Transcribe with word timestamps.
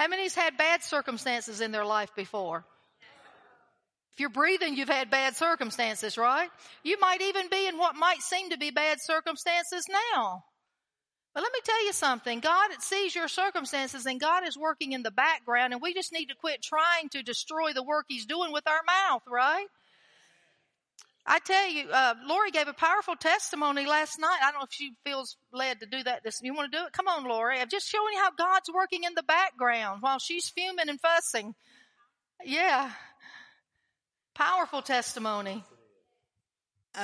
How 0.00 0.08
many's 0.08 0.34
had 0.34 0.56
bad 0.56 0.82
circumstances 0.82 1.60
in 1.60 1.72
their 1.72 1.84
life 1.84 2.08
before? 2.16 2.64
If 4.14 4.20
you're 4.20 4.30
breathing, 4.30 4.74
you've 4.74 4.88
had 4.88 5.10
bad 5.10 5.36
circumstances, 5.36 6.16
right? 6.16 6.48
You 6.82 6.98
might 6.98 7.20
even 7.20 7.50
be 7.50 7.68
in 7.68 7.76
what 7.76 7.94
might 7.94 8.22
seem 8.22 8.48
to 8.48 8.56
be 8.56 8.70
bad 8.70 8.96
circumstances 9.02 9.84
now. 10.14 10.42
But 11.34 11.42
let 11.42 11.52
me 11.52 11.58
tell 11.62 11.84
you 11.84 11.92
something. 11.92 12.40
God 12.40 12.70
sees 12.80 13.14
your 13.14 13.28
circumstances 13.28 14.06
and 14.06 14.18
God 14.18 14.48
is 14.48 14.56
working 14.56 14.92
in 14.92 15.02
the 15.02 15.10
background 15.10 15.74
and 15.74 15.82
we 15.82 15.92
just 15.92 16.14
need 16.14 16.28
to 16.28 16.34
quit 16.34 16.62
trying 16.62 17.10
to 17.10 17.22
destroy 17.22 17.74
the 17.74 17.84
work 17.84 18.06
He's 18.08 18.24
doing 18.24 18.52
with 18.52 18.66
our 18.66 18.80
mouth, 18.86 19.22
right? 19.28 19.66
I 21.26 21.38
tell 21.38 21.68
you, 21.68 21.88
uh, 21.90 22.14
Lori 22.26 22.50
gave 22.50 22.68
a 22.68 22.72
powerful 22.72 23.14
testimony 23.14 23.86
last 23.86 24.18
night. 24.18 24.38
I 24.42 24.50
don't 24.50 24.60
know 24.60 24.64
if 24.64 24.72
she 24.72 24.92
feels 25.04 25.36
led 25.52 25.80
to 25.80 25.86
do 25.86 26.02
that. 26.02 26.24
This, 26.24 26.40
you 26.42 26.54
want 26.54 26.72
to 26.72 26.78
do 26.78 26.84
it? 26.86 26.92
Come 26.92 27.08
on, 27.08 27.24
Lori. 27.24 27.60
I'm 27.60 27.68
just 27.68 27.88
showing 27.88 28.14
you 28.14 28.20
how 28.20 28.30
God's 28.36 28.70
working 28.74 29.04
in 29.04 29.14
the 29.14 29.22
background 29.22 30.02
while 30.02 30.18
she's 30.18 30.48
fuming 30.48 30.88
and 30.88 31.00
fussing. 31.00 31.54
Yeah. 32.44 32.90
Powerful 34.34 34.82
testimony. 34.82 35.62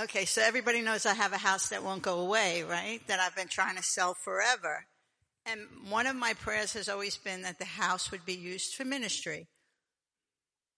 Okay, 0.02 0.24
so 0.24 0.42
everybody 0.42 0.80
knows 0.80 1.06
I 1.06 1.14
have 1.14 1.32
a 1.32 1.38
house 1.38 1.68
that 1.68 1.84
won't 1.84 2.02
go 2.02 2.20
away, 2.20 2.62
right? 2.62 3.06
That 3.06 3.20
I've 3.20 3.36
been 3.36 3.48
trying 3.48 3.76
to 3.76 3.82
sell 3.82 4.14
forever. 4.14 4.86
And 5.44 5.60
one 5.88 6.06
of 6.06 6.16
my 6.16 6.34
prayers 6.34 6.72
has 6.72 6.88
always 6.88 7.16
been 7.16 7.42
that 7.42 7.58
the 7.58 7.64
house 7.64 8.10
would 8.10 8.24
be 8.24 8.34
used 8.34 8.74
for 8.74 8.84
ministry 8.84 9.46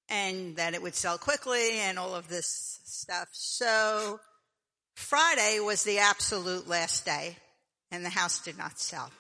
and 0.08 0.56
that 0.56 0.74
it 0.74 0.82
would 0.82 0.94
sell 0.94 1.18
quickly 1.18 1.80
and 1.80 1.98
all 1.98 2.14
of 2.14 2.28
this 2.28 2.80
stuff. 2.84 3.28
So 3.32 4.20
Friday 4.94 5.60
was 5.60 5.84
the 5.84 5.98
absolute 5.98 6.68
last 6.68 7.04
day 7.04 7.36
and 7.90 8.04
the 8.04 8.10
house 8.10 8.40
did 8.40 8.58
not 8.58 8.78
sell. 8.78 9.10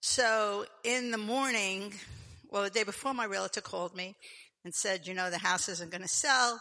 So 0.00 0.66
in 0.84 1.10
the 1.10 1.18
morning, 1.18 1.94
well, 2.50 2.62
the 2.62 2.70
day 2.70 2.84
before 2.84 3.14
my 3.14 3.24
realtor 3.24 3.60
called 3.60 3.96
me 3.96 4.14
and 4.64 4.74
said, 4.74 5.06
you 5.06 5.14
know, 5.14 5.30
the 5.30 5.38
house 5.38 5.68
isn't 5.68 5.90
going 5.90 6.02
to 6.02 6.08
sell. 6.08 6.60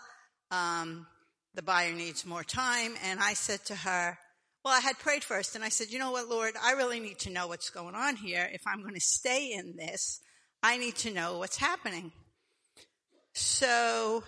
Um, 0.52 1.08
the 1.54 1.61
buyer 1.61 1.94
needs 1.94 2.26
more 2.26 2.44
time. 2.44 2.95
And 3.04 3.20
I 3.20 3.34
said 3.34 3.64
to 3.66 3.76
her, 3.76 4.17
well, 4.64 4.73
I 4.73 4.80
had 4.80 4.98
prayed 4.98 5.23
first 5.23 5.56
and 5.56 5.64
I 5.64 5.70
said, 5.70 5.92
you 5.92 6.00
know 6.00 6.11
what, 6.11 6.28
Lord, 6.28 6.54
I 6.61 6.72
really 6.72 7.00
need 7.00 7.20
to 7.20 7.30
know 7.30 7.48
what's 7.48 7.70
going 7.70 7.94
on 7.94 8.16
here. 8.16 8.50
If 8.52 8.61
I'm 8.66 8.82
going 8.82 8.95
to 8.95 9.00
stay 9.00 9.54
in 9.54 9.76
this, 9.78 10.20
I 10.64 10.78
need 10.78 10.95
to 10.98 11.14
know 11.14 11.38
what's 11.38 11.58
happening. 11.58 12.11
So 13.36 14.23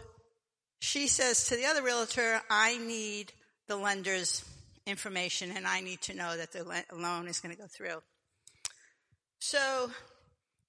she 0.80 1.08
says 1.08 1.47
to 1.47 1.55
the 1.55 1.66
other 1.66 1.81
realtor, 1.81 2.41
I 2.50 2.77
need 2.77 3.31
the 3.67 3.77
lender's 3.77 4.44
information 4.86 5.52
and 5.55 5.66
I 5.66 5.80
need 5.80 6.02
to 6.03 6.14
know 6.14 6.36
that 6.36 6.52
the 6.52 6.66
loan 6.94 7.27
is 7.27 7.39
going 7.39 7.55
to 7.55 7.61
go 7.61 7.67
through. 7.67 8.02
So 9.39 9.89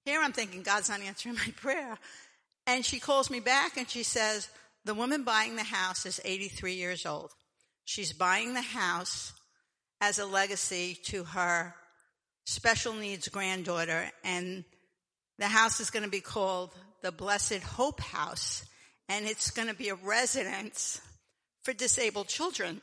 here 0.05 0.21
I'm 0.21 0.31
thinking 0.31 0.63
God's 0.63 0.89
not 0.89 1.01
answering 1.01 1.35
my 1.45 1.53
prayer. 1.57 1.97
And 2.65 2.85
she 2.85 2.99
calls 2.99 3.29
me 3.29 3.41
back 3.41 3.75
and 3.75 3.89
she 3.89 4.03
says, 4.03 4.49
the 4.85 4.93
woman 4.93 5.23
buying 5.23 5.57
the 5.57 5.63
house 5.63 6.05
is 6.05 6.21
83 6.23 6.73
years 6.73 7.05
old. 7.05 7.31
She's 7.83 8.13
buying 8.13 8.53
the 8.53 8.61
house 8.61 9.33
as 9.99 10.17
a 10.17 10.25
legacy 10.25 10.97
to 11.05 11.25
her 11.25 11.75
special 12.45 12.93
needs 12.93 13.27
granddaughter 13.27 14.09
and 14.23 14.63
the 15.37 15.47
house 15.47 15.81
is 15.81 15.89
going 15.89 16.03
to 16.03 16.09
be 16.09 16.21
called 16.21 16.73
the 17.01 17.11
Blessed 17.11 17.61
Hope 17.61 18.01
House 18.01 18.65
and 19.07 19.25
it's 19.25 19.51
going 19.51 19.67
to 19.67 19.73
be 19.73 19.89
a 19.89 19.95
residence 19.95 21.01
for 21.63 21.73
disabled 21.73 22.27
children. 22.27 22.81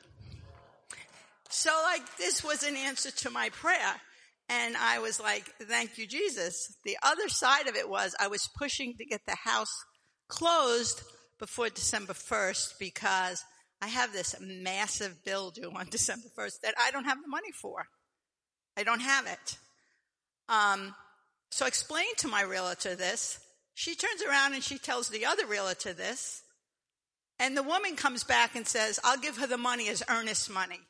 So 1.48 1.70
like 1.84 2.16
this 2.18 2.42
was 2.42 2.62
an 2.64 2.76
answer 2.76 3.10
to 3.10 3.30
my 3.30 3.50
prayer. 3.50 3.94
And 4.48 4.76
I 4.76 4.98
was 4.98 5.18
like, 5.18 5.50
thank 5.62 5.98
you, 5.98 6.06
Jesus. 6.06 6.76
The 6.84 6.96
other 7.02 7.28
side 7.28 7.68
of 7.68 7.76
it 7.76 7.88
was 7.88 8.14
I 8.20 8.28
was 8.28 8.48
pushing 8.56 8.94
to 8.96 9.04
get 9.04 9.22
the 9.26 9.36
house 9.36 9.84
closed 10.28 11.02
before 11.38 11.68
December 11.68 12.12
1st 12.12 12.78
because 12.78 13.44
I 13.80 13.88
have 13.88 14.12
this 14.12 14.36
massive 14.40 15.24
bill 15.24 15.50
due 15.50 15.72
on 15.74 15.86
December 15.90 16.28
1st 16.36 16.60
that 16.62 16.74
I 16.80 16.90
don't 16.90 17.04
have 17.04 17.22
the 17.22 17.28
money 17.28 17.52
for. 17.52 17.86
I 18.76 18.84
don't 18.84 19.00
have 19.00 19.26
it. 19.26 19.58
Um, 20.48 20.94
so 21.50 21.64
I 21.64 21.68
explained 21.68 22.16
to 22.18 22.28
my 22.28 22.42
realtor 22.42 22.94
this. 22.94 23.40
She 23.78 23.94
turns 23.94 24.22
around 24.22 24.54
and 24.54 24.64
she 24.64 24.78
tells 24.78 25.10
the 25.10 25.26
other 25.26 25.46
realtor 25.46 25.92
this. 25.92 26.42
And 27.38 27.54
the 27.54 27.62
woman 27.62 27.94
comes 27.94 28.24
back 28.24 28.56
and 28.56 28.66
says, 28.66 28.98
I'll 29.04 29.18
give 29.18 29.36
her 29.36 29.46
the 29.46 29.58
money 29.58 29.90
as 29.90 30.02
earnest 30.08 30.48
money. 30.48 30.80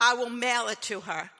I 0.00 0.14
will 0.14 0.30
mail 0.30 0.68
it 0.68 0.80
to 0.82 1.00
her. 1.00 1.30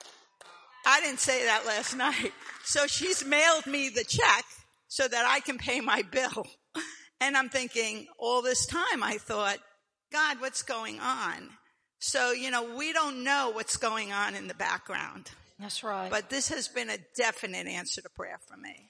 I 0.85 0.99
didn't 0.99 1.21
say 1.21 1.45
that 1.45 1.65
last 1.65 1.95
night. 1.95 2.33
So 2.65 2.85
she's 2.85 3.25
mailed 3.25 3.65
me 3.65 3.87
the 3.87 4.03
check 4.03 4.43
so 4.89 5.07
that 5.07 5.25
I 5.25 5.39
can 5.39 5.57
pay 5.57 5.79
my 5.81 6.03
bill. 6.03 6.45
And 7.21 7.35
I'm 7.35 7.49
thinking, 7.49 8.07
all 8.17 8.41
this 8.41 8.65
time 8.65 9.03
I 9.03 9.17
thought, 9.17 9.57
God, 10.09 10.39
what's 10.39 10.63
going 10.63 11.01
on? 11.01 11.49
So, 11.99 12.31
you 12.31 12.49
know, 12.49 12.77
we 12.77 12.93
don't 12.93 13.25
know 13.25 13.51
what's 13.53 13.75
going 13.75 14.13
on 14.13 14.35
in 14.35 14.47
the 14.47 14.53
background. 14.53 15.29
That's 15.59 15.83
right. 15.83 16.09
But 16.09 16.29
this 16.29 16.47
has 16.47 16.69
been 16.69 16.89
a 16.89 16.97
definite 17.17 17.67
answer 17.67 18.01
to 18.01 18.09
prayer 18.09 18.39
for 18.47 18.55
me. 18.55 18.88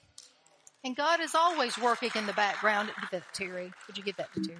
And 0.84 0.96
God 0.96 1.20
is 1.20 1.34
always 1.34 1.76
working 1.78 2.10
in 2.14 2.26
the 2.26 2.32
background. 2.32 2.90
Give 3.00 3.10
that 3.10 3.34
to 3.34 3.44
Terry. 3.44 3.72
Would 3.86 3.98
you 3.98 4.04
give 4.04 4.16
that 4.16 4.32
to 4.34 4.40
Terry? 4.40 4.58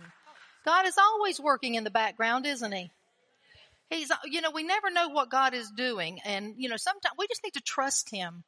God 0.65 0.87
is 0.87 0.99
always 0.99 1.41
working 1.41 1.75
in 1.75 1.85
the 1.85 1.91
background, 1.91 2.47
isn't 2.47 2.73
he? 2.73 2.91
He's, 3.89 4.13
you 4.25 4.41
know, 4.41 4.51
we 4.51 4.63
never 4.63 4.91
know 4.91 5.09
what 5.09 5.31
God 5.31 5.55
is 5.55 5.71
doing. 5.71 6.21
And, 6.25 6.55
you 6.59 6.69
know, 6.69 6.77
sometimes 6.77 7.15
we 7.19 7.27
just 7.27 7.43
need 7.43 7.55
to 7.55 7.63
trust 7.63 8.11
him. 8.11 8.45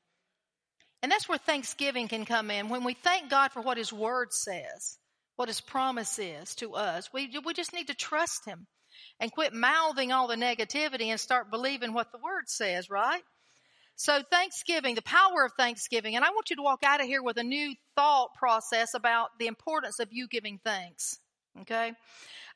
And 1.03 1.11
that's 1.11 1.29
where 1.29 1.39
thanksgiving 1.39 2.09
can 2.09 2.25
come 2.27 2.51
in. 2.51 2.69
When 2.69 2.85
we 2.85 2.95
thank 2.95 3.31
God 3.31 3.51
for 3.53 3.61
what 3.61 3.79
his 3.79 3.93
word 3.93 4.33
says 4.33 4.99
what 5.37 5.49
his 5.49 5.61
promise 5.61 6.19
is 6.19 6.55
to 6.57 6.75
us. 6.75 7.11
We, 7.13 7.31
we 7.45 7.55
just 7.55 7.73
need 7.73 7.89
to 7.89 7.95
trust 7.95 8.45
him 8.45 8.67
and 9.19 9.33
quit 9.33 9.53
mouthing 9.53 10.13
all 10.13 10.29
the 10.29 10.37
negativity 10.37 11.07
and 11.07 11.19
start 11.19 11.51
believing 11.51 11.93
what 11.93 12.13
the 12.13 12.19
word 12.19 12.45
says, 12.47 12.91
right? 12.91 13.23
So 13.97 14.23
Thanksgiving, 14.31 14.95
the 14.95 15.03
power 15.03 15.45
of 15.45 15.53
Thanksgiving, 15.57 16.17
and 16.17 16.25
I 16.25 16.31
want 16.31 16.51
you 16.51 16.57
to 16.57 16.63
walk 16.63 16.83
out 16.85 17.01
of 17.01 17.07
here 17.07 17.23
with 17.23 17.37
a 17.37 17.45
new 17.45 17.75
thought 17.95 18.31
process 18.39 18.95
about 18.95 19.29
the 19.39 19.47
importance 19.47 19.99
of 20.01 20.09
you 20.11 20.27
giving 20.29 20.59
thanks. 20.65 21.19
Okay? 21.61 21.93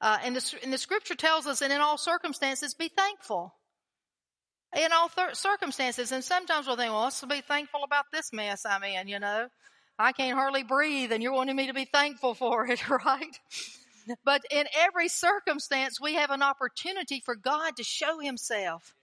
Uh, 0.01 0.19
and, 0.25 0.35
the, 0.37 0.59
and 0.63 0.73
the 0.73 0.79
scripture 0.79 1.15
tells 1.15 1.47
us, 1.47 1.63
and 1.63 1.73
in 1.73 1.81
all 1.81 1.99
circumstances, 1.99 2.75
be 2.75 2.89
thankful. 2.89 3.55
In 4.77 4.93
all 4.93 5.09
th- 5.09 5.37
circumstances, 5.37 6.13
and 6.13 6.25
sometimes 6.25 6.67
we'll 6.67 6.77
think, 6.77 6.93
well, 6.93 7.05
let's 7.05 7.25
be 7.25 7.41
thankful 7.41 7.85
about 7.85 8.07
this 8.13 8.33
mess 8.33 8.67
I'm 8.67 8.83
in, 8.83 9.09
you 9.09 9.21
know. 9.21 9.49
I 9.99 10.13
can't 10.13 10.37
hardly 10.37 10.63
breathe 10.63 11.13
and 11.13 11.23
you're 11.23 11.33
wanting 11.33 11.57
me 11.57 11.69
to 11.69 11.75
be 11.75 11.87
thankful 11.87 12.35
for 12.35 12.67
it, 12.67 12.89
right? 13.05 13.39
But 14.25 14.43
in 14.51 14.67
every 14.79 15.09
circumstance, 15.09 16.01
we 16.01 16.15
have 16.15 16.31
an 16.31 16.43
opportunity 16.43 17.23
for 17.25 17.35
God 17.35 17.77
to 17.77 17.85
show 17.85 18.19
himself. 18.21 18.95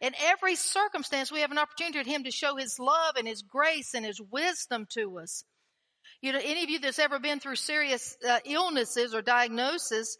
In 0.00 0.12
every 0.20 0.56
circumstance, 0.56 1.32
we 1.32 1.40
have 1.40 1.50
an 1.50 1.58
opportunity 1.58 2.02
for 2.02 2.08
him 2.08 2.24
to 2.24 2.30
show 2.30 2.56
his 2.56 2.78
love 2.78 3.16
and 3.16 3.26
his 3.26 3.42
grace 3.42 3.94
and 3.94 4.04
his 4.04 4.20
wisdom 4.20 4.86
to 4.90 5.18
us. 5.18 5.44
You 6.20 6.32
know, 6.32 6.40
any 6.42 6.62
of 6.62 6.70
you 6.70 6.78
that's 6.78 6.98
ever 6.98 7.18
been 7.18 7.40
through 7.40 7.56
serious 7.56 8.16
uh, 8.26 8.40
illnesses 8.44 9.14
or 9.14 9.22
diagnosis, 9.22 10.18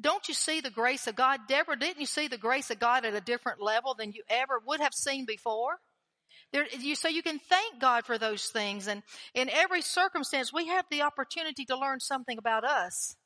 don't 0.00 0.26
you 0.26 0.34
see 0.34 0.60
the 0.60 0.70
grace 0.70 1.06
of 1.06 1.14
God? 1.14 1.40
Deborah, 1.48 1.78
didn't 1.78 2.00
you 2.00 2.06
see 2.06 2.28
the 2.28 2.38
grace 2.38 2.70
of 2.70 2.78
God 2.78 3.04
at 3.04 3.14
a 3.14 3.20
different 3.20 3.60
level 3.60 3.94
than 3.94 4.12
you 4.12 4.22
ever 4.28 4.60
would 4.66 4.80
have 4.80 4.94
seen 4.94 5.24
before? 5.26 5.78
There, 6.52 6.66
you, 6.78 6.96
so 6.96 7.08
you 7.08 7.22
can 7.22 7.38
thank 7.38 7.80
God 7.80 8.04
for 8.04 8.18
those 8.18 8.46
things. 8.46 8.86
And 8.86 9.02
in 9.34 9.48
every 9.50 9.82
circumstance, 9.82 10.52
we 10.52 10.68
have 10.68 10.84
the 10.90 11.02
opportunity 11.02 11.64
to 11.66 11.78
learn 11.78 12.00
something 12.00 12.38
about 12.38 12.64
us. 12.64 13.16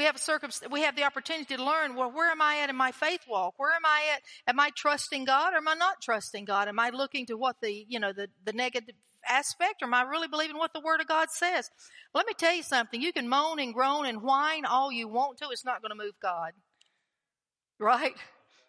We 0.00 0.06
have 0.06 0.16
circumstance, 0.16 0.72
we 0.72 0.80
have 0.80 0.96
the 0.96 1.04
opportunity 1.04 1.54
to 1.54 1.62
learn, 1.62 1.94
well, 1.94 2.10
where 2.10 2.30
am 2.30 2.40
I 2.40 2.60
at 2.60 2.70
in 2.70 2.76
my 2.76 2.90
faith 2.90 3.20
walk? 3.28 3.52
Where 3.58 3.70
am 3.70 3.84
I 3.84 4.14
at? 4.14 4.22
Am 4.46 4.58
I 4.58 4.70
trusting 4.74 5.26
God 5.26 5.52
or 5.52 5.58
am 5.58 5.68
I 5.68 5.74
not 5.74 6.00
trusting 6.00 6.46
God? 6.46 6.68
Am 6.68 6.80
I 6.80 6.88
looking 6.88 7.26
to 7.26 7.36
what 7.36 7.56
the, 7.60 7.84
you 7.86 8.00
know, 8.00 8.14
the, 8.14 8.28
the 8.42 8.54
negative 8.54 8.94
aspect 9.28 9.82
or 9.82 9.88
am 9.88 9.92
I 9.92 10.00
really 10.04 10.26
believing 10.26 10.56
what 10.56 10.72
the 10.72 10.80
Word 10.80 11.02
of 11.02 11.06
God 11.06 11.28
says? 11.28 11.68
Let 12.14 12.26
me 12.26 12.32
tell 12.32 12.54
you 12.54 12.62
something. 12.62 13.02
You 13.02 13.12
can 13.12 13.28
moan 13.28 13.60
and 13.60 13.74
groan 13.74 14.06
and 14.06 14.22
whine 14.22 14.64
all 14.64 14.90
you 14.90 15.06
want 15.06 15.36
to. 15.40 15.50
It's 15.50 15.66
not 15.66 15.82
going 15.82 15.90
to 15.90 16.02
move 16.02 16.14
God. 16.22 16.52
Right? 17.78 18.14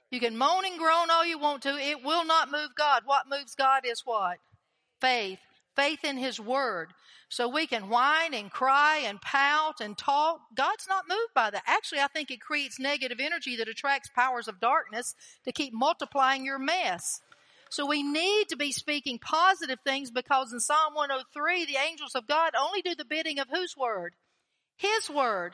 You 0.10 0.20
can 0.20 0.38
moan 0.38 0.66
and 0.66 0.78
groan 0.78 1.10
all 1.10 1.26
you 1.26 1.40
want 1.40 1.64
to. 1.64 1.78
It 1.78 2.04
will 2.04 2.26
not 2.26 2.52
move 2.52 2.72
God. 2.78 3.04
What 3.06 3.30
moves 3.30 3.56
God 3.56 3.84
is 3.86 4.02
what? 4.04 4.36
Faith. 5.00 5.40
Faith 5.76 6.04
in 6.04 6.18
His 6.18 6.40
Word. 6.40 6.90
So 7.30 7.48
we 7.48 7.66
can 7.66 7.90
whine 7.90 8.34
and 8.34 8.52
cry 8.52 9.04
and 9.06 9.22
pout 9.22 9.80
and 9.80 9.98
talk. 9.98 10.42
God's 10.54 10.88
not 10.90 11.08
moved 11.08 11.34
by 11.34 11.50
that. 11.50 11.64
Actually, 11.66 12.02
I 12.02 12.08
think 12.08 12.30
it 12.30 12.42
creates 12.42 12.78
negative 12.78 13.20
energy 13.22 13.56
that 13.56 13.70
attracts 13.70 14.10
powers 14.14 14.50
of 14.50 14.60
darkness 14.60 15.16
to 15.46 15.54
keep 15.54 15.74
multiplying 15.74 16.44
your 16.44 16.60
mess. 16.60 17.22
So 17.70 17.86
we 17.86 18.04
need 18.04 18.50
to 18.50 18.58
be 18.58 18.74
speaking 18.74 19.18
positive 19.18 19.80
things 19.86 20.12
because 20.12 20.52
in 20.52 20.60
Psalm 20.60 20.94
103, 20.94 21.66
the 21.66 21.78
angels 21.78 22.16
of 22.16 22.28
God 22.28 22.52
only 22.60 22.82
do 22.82 22.96
the 22.96 23.06
bidding 23.06 23.40
of 23.40 23.48
whose 23.50 23.76
word? 23.78 24.14
His 24.76 25.10
word. 25.10 25.54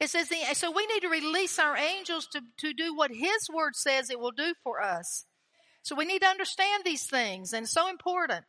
It 0.00 0.10
says, 0.10 0.28
the, 0.28 0.36
so 0.54 0.70
we 0.70 0.86
need 0.86 1.00
to 1.00 1.08
release 1.08 1.58
our 1.58 1.76
angels 1.76 2.26
to, 2.32 2.40
to 2.58 2.72
do 2.72 2.94
what 2.94 3.10
His 3.10 3.48
Word 3.52 3.74
says 3.74 4.10
it 4.10 4.18
will 4.18 4.32
do 4.32 4.54
for 4.62 4.82
us. 4.82 5.24
So 5.82 5.94
we 5.94 6.04
need 6.04 6.20
to 6.22 6.28
understand 6.28 6.82
these 6.84 7.06
things, 7.06 7.52
and 7.52 7.68
so 7.68 7.88
important. 7.88 8.44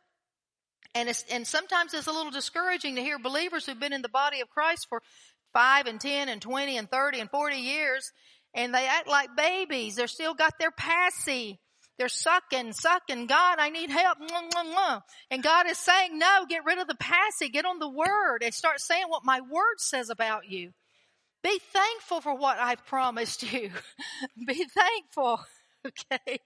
And 0.96 1.08
it's, 1.08 1.24
and 1.30 1.46
sometimes 1.46 1.94
it's 1.94 2.06
a 2.06 2.12
little 2.12 2.32
discouraging 2.32 2.96
to 2.96 3.02
hear 3.02 3.18
believers 3.18 3.66
who've 3.66 3.78
been 3.78 3.92
in 3.92 4.02
the 4.02 4.08
body 4.08 4.40
of 4.40 4.48
Christ 4.50 4.86
for 4.88 5.02
five 5.52 5.86
and 5.86 6.00
ten 6.00 6.28
and 6.28 6.40
twenty 6.40 6.76
and 6.76 6.90
thirty 6.90 7.20
and 7.20 7.30
forty 7.30 7.58
years 7.58 8.10
and 8.56 8.74
they 8.74 8.86
act 8.86 9.06
like 9.06 9.36
babies. 9.36 9.96
They're 9.96 10.06
still 10.06 10.34
got 10.34 10.58
their 10.58 10.70
passy. 10.70 11.60
They're 11.98 12.08
sucking, 12.08 12.72
sucking. 12.72 13.26
God, 13.26 13.58
I 13.58 13.70
need 13.70 13.90
help. 13.90 14.18
And 15.30 15.42
God 15.42 15.70
is 15.70 15.78
saying, 15.78 16.18
no, 16.18 16.46
get 16.48 16.64
rid 16.64 16.78
of 16.78 16.88
the 16.88 16.96
passy. 16.96 17.48
Get 17.48 17.64
on 17.64 17.78
the 17.78 17.88
word 17.88 18.42
and 18.42 18.52
start 18.52 18.80
saying 18.80 19.04
what 19.08 19.24
my 19.24 19.40
word 19.40 19.78
says 19.78 20.10
about 20.10 20.48
you. 20.48 20.72
Be 21.42 21.58
thankful 21.72 22.20
for 22.20 22.34
what 22.34 22.58
I've 22.58 22.84
promised 22.86 23.50
you. 23.52 23.70
Be 24.46 24.64
thankful. 24.64 25.40
Okay. 25.86 26.40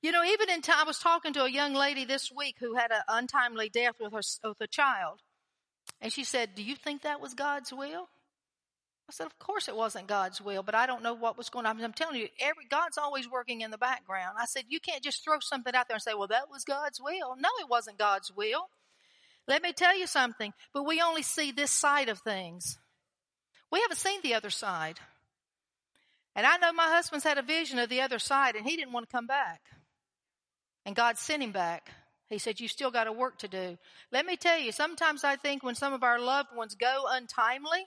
You 0.00 0.12
know, 0.12 0.22
even 0.24 0.48
in 0.48 0.62
time, 0.62 0.76
I 0.80 0.84
was 0.84 0.98
talking 0.98 1.32
to 1.32 1.44
a 1.44 1.50
young 1.50 1.74
lady 1.74 2.04
this 2.04 2.30
week 2.30 2.56
who 2.60 2.74
had 2.74 2.92
an 2.92 3.00
untimely 3.08 3.68
death 3.68 3.96
with 4.00 4.12
her, 4.12 4.20
with 4.48 4.60
a 4.60 4.66
child. 4.66 5.20
And 6.00 6.12
she 6.12 6.22
said, 6.22 6.54
do 6.54 6.62
you 6.62 6.76
think 6.76 7.02
that 7.02 7.20
was 7.20 7.34
God's 7.34 7.72
will? 7.72 8.08
I 9.08 9.12
said, 9.12 9.26
of 9.26 9.38
course 9.38 9.68
it 9.68 9.74
wasn't 9.74 10.06
God's 10.06 10.40
will, 10.40 10.62
but 10.62 10.74
I 10.74 10.86
don't 10.86 11.02
know 11.02 11.14
what 11.14 11.38
was 11.38 11.48
going 11.48 11.64
on. 11.64 11.82
I'm 11.82 11.92
telling 11.94 12.20
you, 12.20 12.28
every, 12.38 12.66
God's 12.68 12.98
always 12.98 13.28
working 13.28 13.62
in 13.62 13.70
the 13.70 13.78
background. 13.78 14.36
I 14.38 14.44
said, 14.44 14.64
you 14.68 14.80
can't 14.80 15.02
just 15.02 15.24
throw 15.24 15.38
something 15.40 15.74
out 15.74 15.88
there 15.88 15.94
and 15.94 16.02
say, 16.02 16.14
well, 16.14 16.28
that 16.28 16.50
was 16.50 16.64
God's 16.64 17.00
will. 17.00 17.34
No, 17.38 17.48
it 17.58 17.70
wasn't 17.70 17.98
God's 17.98 18.30
will. 18.30 18.68
Let 19.48 19.62
me 19.62 19.72
tell 19.72 19.98
you 19.98 20.06
something, 20.06 20.52
but 20.74 20.86
we 20.86 21.00
only 21.00 21.22
see 21.22 21.52
this 21.52 21.70
side 21.70 22.10
of 22.10 22.18
things. 22.18 22.78
We 23.72 23.80
haven't 23.80 23.96
seen 23.96 24.20
the 24.22 24.34
other 24.34 24.50
side. 24.50 25.00
And 26.36 26.46
I 26.46 26.58
know 26.58 26.72
my 26.72 26.88
husband's 26.88 27.24
had 27.24 27.38
a 27.38 27.42
vision 27.42 27.78
of 27.78 27.88
the 27.88 28.02
other 28.02 28.18
side 28.18 28.56
and 28.56 28.66
he 28.66 28.76
didn't 28.76 28.92
want 28.92 29.08
to 29.08 29.12
come 29.16 29.26
back. 29.26 29.62
And 30.88 30.96
God 30.96 31.18
sent 31.18 31.42
him 31.42 31.52
back. 31.52 31.90
He 32.30 32.38
said, 32.38 32.60
you 32.60 32.66
still 32.66 32.90
got 32.90 33.06
a 33.06 33.12
work 33.12 33.40
to 33.40 33.48
do. 33.48 33.76
Let 34.10 34.24
me 34.24 34.38
tell 34.38 34.58
you, 34.58 34.72
sometimes 34.72 35.22
I 35.22 35.36
think 35.36 35.62
when 35.62 35.74
some 35.74 35.92
of 35.92 36.02
our 36.02 36.18
loved 36.18 36.56
ones 36.56 36.76
go 36.76 37.04
untimely, 37.10 37.84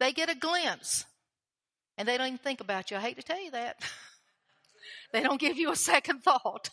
they 0.00 0.10
get 0.10 0.28
a 0.28 0.34
glimpse 0.34 1.04
and 1.96 2.08
they 2.08 2.18
don't 2.18 2.26
even 2.26 2.38
think 2.38 2.60
about 2.60 2.90
you. 2.90 2.96
I 2.96 3.02
hate 3.02 3.18
to 3.18 3.22
tell 3.22 3.40
you 3.40 3.52
that. 3.52 3.76
they 5.12 5.22
don't 5.22 5.40
give 5.40 5.58
you 5.58 5.70
a 5.70 5.76
second 5.76 6.24
thought. 6.24 6.70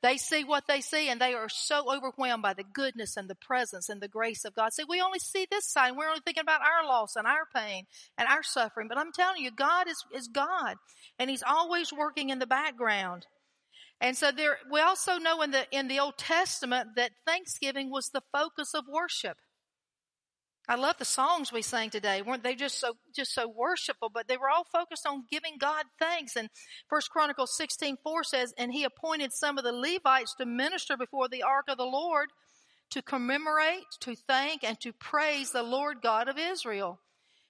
They 0.00 0.16
see 0.16 0.44
what 0.44 0.68
they 0.68 0.80
see 0.80 1.08
and 1.08 1.20
they 1.20 1.34
are 1.34 1.48
so 1.48 1.92
overwhelmed 1.92 2.44
by 2.44 2.54
the 2.54 2.62
goodness 2.72 3.16
and 3.16 3.28
the 3.28 3.34
presence 3.34 3.88
and 3.88 4.00
the 4.00 4.06
grace 4.06 4.44
of 4.44 4.54
God. 4.54 4.72
See, 4.72 4.84
we 4.88 5.00
only 5.00 5.18
see 5.18 5.44
this 5.50 5.66
side. 5.66 5.96
We're 5.96 6.06
only 6.06 6.22
thinking 6.24 6.42
about 6.42 6.60
our 6.60 6.86
loss 6.86 7.16
and 7.16 7.26
our 7.26 7.48
pain 7.52 7.86
and 8.16 8.28
our 8.28 8.44
suffering. 8.44 8.86
But 8.86 8.98
I'm 8.98 9.10
telling 9.10 9.42
you, 9.42 9.50
God 9.50 9.88
is, 9.88 10.04
is 10.14 10.28
God 10.28 10.76
and 11.18 11.28
He's 11.28 11.42
always 11.42 11.92
working 11.92 12.30
in 12.30 12.38
the 12.38 12.46
background. 12.46 13.26
And 14.00 14.16
so 14.16 14.32
there, 14.32 14.56
we 14.70 14.80
also 14.80 15.18
know 15.18 15.42
in 15.42 15.50
the, 15.50 15.66
in 15.70 15.88
the 15.88 16.00
Old 16.00 16.16
Testament 16.16 16.90
that 16.96 17.12
Thanksgiving 17.26 17.90
was 17.90 18.08
the 18.08 18.22
focus 18.32 18.74
of 18.74 18.84
worship. 18.88 19.36
I 20.68 20.76
love 20.76 20.98
the 20.98 21.04
songs 21.04 21.52
we 21.52 21.62
sang 21.62 21.90
today. 21.90 22.22
Weren't 22.22 22.44
they 22.44 22.54
just 22.54 22.78
so, 22.78 22.94
just 23.14 23.34
so 23.34 23.48
worshipful? 23.48 24.08
But 24.08 24.28
they 24.28 24.36
were 24.36 24.48
all 24.48 24.64
focused 24.72 25.06
on 25.06 25.24
giving 25.30 25.56
God 25.58 25.84
thanks. 25.98 26.36
And 26.36 26.48
First 26.88 27.10
Chronicles 27.10 27.56
16, 27.56 27.98
4 28.02 28.24
says, 28.24 28.54
and 28.56 28.72
he 28.72 28.84
appointed 28.84 29.32
some 29.32 29.58
of 29.58 29.64
the 29.64 29.72
Levites 29.72 30.34
to 30.36 30.46
minister 30.46 30.96
before 30.96 31.28
the 31.28 31.42
ark 31.42 31.64
of 31.68 31.76
the 31.76 31.84
Lord 31.84 32.28
to 32.90 33.02
commemorate, 33.02 33.84
to 34.00 34.14
thank, 34.14 34.64
and 34.64 34.78
to 34.80 34.92
praise 34.92 35.52
the 35.52 35.62
Lord 35.62 35.98
God 36.02 36.28
of 36.28 36.38
Israel. 36.38 37.00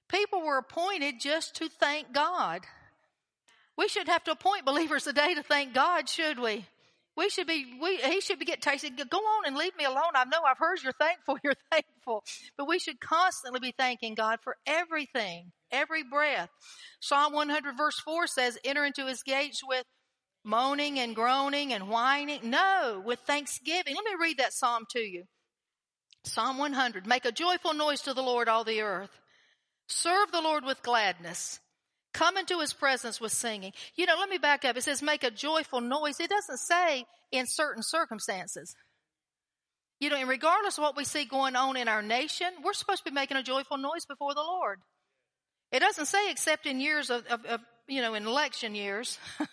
People 0.08 0.43
were 0.43 0.58
appointed 0.58 1.20
just 1.20 1.55
to 1.56 1.69
thank 1.69 2.12
God. 2.12 2.62
We 3.76 3.88
should 3.88 4.08
have 4.08 4.25
to 4.25 4.32
appoint 4.32 4.64
believers 4.64 5.06
a 5.06 5.12
day 5.12 5.34
to 5.34 5.43
thank 5.43 5.75
God, 5.75 6.08
should 6.08 6.38
we? 6.38 6.67
We 7.17 7.28
should 7.28 7.46
be, 7.46 7.78
we, 7.81 7.96
he 7.99 8.20
should 8.20 8.38
be 8.38 8.44
get 8.44 8.62
tasted. 8.62 8.96
Go 9.11 9.19
on 9.19 9.46
and 9.46 9.56
leave 9.56 9.76
me 9.76 9.84
alone. 9.84 10.12
I 10.14 10.25
know 10.25 10.43
I've 10.46 10.58
heard 10.58 10.82
you're 10.82 10.93
thankful. 10.93 11.38
You're 11.44 11.55
thankful. 11.70 12.25
But 12.56 12.69
we 12.69 12.78
should 12.78 13.00
constantly 13.00 13.61
be 13.61 13.75
thanking 13.76 14.14
God 14.14 14.38
for 14.43 14.56
everything, 14.67 15.52
every 15.70 16.02
breath. 16.02 16.49
Psalm 17.00 17.32
100 17.32 17.76
verse 17.76 17.99
4 18.00 18.26
says, 18.26 18.58
enter 18.64 18.84
into 18.84 19.06
his 19.06 19.22
gates 19.22 19.61
with 19.67 19.84
moaning 20.44 20.99
and 20.99 21.14
groaning 21.14 21.72
and 21.72 21.88
whining. 21.88 22.49
No, 22.49 23.02
with 23.05 23.20
thanksgiving. 23.20 23.94
Let 23.94 24.05
me 24.05 24.12
read 24.20 24.38
that 24.38 24.52
Psalm 24.52 24.84
to 24.90 25.00
you. 25.00 25.25
Psalm 26.25 26.58
100. 26.58 27.06
Make 27.06 27.25
a 27.25 27.32
joyful 27.32 27.75
noise 27.75 28.02
to 28.02 28.14
the 28.14 28.22
Lord, 28.22 28.49
all 28.49 28.64
the 28.64 28.82
earth. 28.82 29.11
Serve 29.88 30.31
the 30.32 30.40
Lord 30.40 30.64
with 30.64 30.82
gladness. 30.82 31.61
Come 32.12 32.36
into 32.36 32.58
his 32.58 32.72
presence 32.72 33.20
with 33.20 33.32
singing. 33.32 33.72
You 33.94 34.06
know, 34.06 34.16
let 34.18 34.28
me 34.28 34.38
back 34.38 34.64
up. 34.64 34.76
It 34.76 34.82
says 34.82 35.02
make 35.02 35.22
a 35.22 35.30
joyful 35.30 35.80
noise. 35.80 36.18
It 36.18 36.30
doesn't 36.30 36.58
say 36.58 37.04
in 37.30 37.46
certain 37.46 37.82
circumstances. 37.82 38.74
You 40.00 40.08
know, 40.08 40.16
and 40.16 40.28
regardless 40.28 40.78
of 40.78 40.82
what 40.82 40.96
we 40.96 41.04
see 41.04 41.24
going 41.24 41.56
on 41.56 41.76
in 41.76 41.86
our 41.86 42.02
nation, 42.02 42.48
we're 42.64 42.72
supposed 42.72 43.04
to 43.04 43.10
be 43.10 43.14
making 43.14 43.36
a 43.36 43.42
joyful 43.42 43.76
noise 43.76 44.06
before 44.08 44.34
the 44.34 44.40
Lord. 44.40 44.80
It 45.70 45.80
doesn't 45.80 46.06
say 46.06 46.30
except 46.30 46.66
in 46.66 46.80
years 46.80 47.10
of, 47.10 47.26
of, 47.26 47.44
of 47.44 47.60
you 47.86 48.00
know, 48.00 48.14
in 48.14 48.26
election 48.26 48.74
years. 48.74 49.18
it 49.40 49.48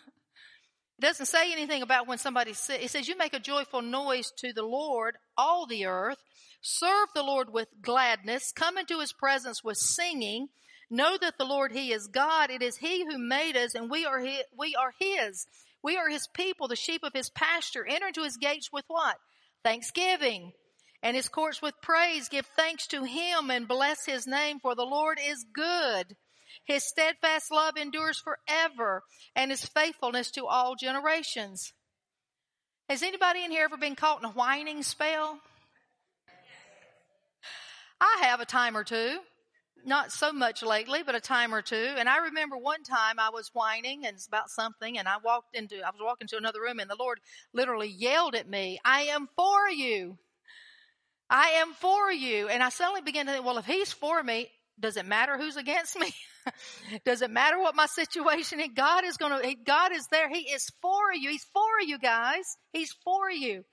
doesn't 1.01 1.25
say 1.25 1.51
anything 1.51 1.81
about 1.81 2.07
when 2.07 2.17
somebody 2.17 2.53
sick. 2.53 2.83
It 2.83 2.89
says 2.89 3.07
you 3.07 3.17
make 3.17 3.33
a 3.33 3.39
joyful 3.39 3.81
noise 3.81 4.31
to 4.37 4.53
the 4.53 4.63
Lord, 4.63 5.17
all 5.37 5.67
the 5.67 5.85
earth. 5.85 6.17
Serve 6.61 7.09
the 7.13 7.23
Lord 7.23 7.53
with 7.53 7.67
gladness. 7.81 8.51
Come 8.55 8.77
into 8.77 8.99
his 8.99 9.13
presence 9.13 9.63
with 9.63 9.77
singing. 9.77 10.47
Know 10.89 11.17
that 11.19 11.37
the 11.37 11.45
Lord, 11.45 11.71
He 11.71 11.91
is 11.91 12.07
God. 12.07 12.49
It 12.49 12.61
is 12.61 12.77
He 12.77 13.05
who 13.05 13.17
made 13.17 13.57
us 13.57 13.75
and 13.75 13.89
we 13.89 14.05
are 14.05 14.19
His, 14.19 14.43
we 14.57 14.75
are 14.75 14.93
His. 14.99 15.45
We 15.83 15.97
are 15.97 16.09
His 16.09 16.27
people, 16.33 16.67
the 16.67 16.75
sheep 16.75 17.01
of 17.03 17.13
His 17.13 17.29
pasture. 17.29 17.85
Enter 17.85 18.07
into 18.07 18.23
His 18.23 18.37
gates 18.37 18.69
with 18.71 18.85
what? 18.87 19.17
Thanksgiving. 19.63 20.53
And 21.03 21.15
His 21.15 21.27
courts 21.27 21.61
with 21.61 21.73
praise. 21.81 22.29
Give 22.29 22.45
thanks 22.55 22.87
to 22.87 23.03
Him 23.03 23.51
and 23.51 23.67
bless 23.67 24.05
His 24.05 24.25
name 24.25 24.59
for 24.59 24.75
the 24.75 24.85
Lord 24.85 25.19
is 25.23 25.45
good. 25.53 26.15
His 26.63 26.87
steadfast 26.87 27.51
love 27.51 27.77
endures 27.77 28.19
forever 28.19 29.03
and 29.35 29.51
His 29.51 29.65
faithfulness 29.65 30.31
to 30.31 30.45
all 30.45 30.75
generations. 30.75 31.73
Has 32.89 33.03
anybody 33.03 33.43
in 33.43 33.51
here 33.51 33.65
ever 33.65 33.77
been 33.77 33.95
caught 33.95 34.19
in 34.19 34.25
a 34.25 34.31
whining 34.31 34.83
spell? 34.83 35.39
I 37.99 38.19
have 38.21 38.39
a 38.39 38.45
time 38.45 38.77
or 38.77 38.85
two 38.85 39.19
not 39.85 40.11
so 40.11 40.31
much 40.33 40.63
lately, 40.63 41.03
but 41.03 41.15
a 41.15 41.19
time 41.19 41.53
or 41.53 41.61
two. 41.61 41.95
And 41.97 42.09
I 42.09 42.17
remember 42.25 42.57
one 42.57 42.83
time 42.83 43.19
I 43.19 43.29
was 43.29 43.51
whining 43.53 44.05
and 44.05 44.17
about 44.27 44.49
something 44.49 44.97
and 44.97 45.07
I 45.07 45.17
walked 45.23 45.55
into, 45.55 45.75
I 45.75 45.91
was 45.91 46.01
walking 46.01 46.27
to 46.29 46.37
another 46.37 46.61
room 46.61 46.79
and 46.79 46.89
the 46.89 46.95
Lord 46.95 47.19
literally 47.53 47.89
yelled 47.89 48.35
at 48.35 48.49
me, 48.49 48.79
I 48.83 49.03
am 49.03 49.27
for 49.35 49.69
you. 49.69 50.17
I 51.29 51.49
am 51.61 51.73
for 51.73 52.11
you. 52.11 52.47
And 52.47 52.63
I 52.63 52.69
suddenly 52.69 53.01
began 53.01 53.25
to 53.25 53.33
think, 53.33 53.45
well, 53.45 53.57
if 53.57 53.65
he's 53.65 53.91
for 53.91 54.21
me, 54.23 54.49
does 54.79 54.97
it 54.97 55.05
matter 55.05 55.37
who's 55.37 55.57
against 55.57 55.99
me? 55.99 56.13
does 57.05 57.21
it 57.21 57.31
matter 57.31 57.59
what 57.59 57.75
my 57.75 57.87
situation 57.87 58.59
is? 58.59 58.69
God 58.75 59.03
is 59.03 59.17
going 59.17 59.41
to, 59.41 59.55
God 59.65 59.91
is 59.91 60.07
there. 60.07 60.29
He 60.29 60.41
is 60.51 60.69
for 60.81 61.13
you. 61.13 61.29
He's 61.29 61.45
for 61.53 61.81
you 61.85 61.97
guys. 61.97 62.57
He's 62.71 62.93
for 63.03 63.29
you. 63.29 63.63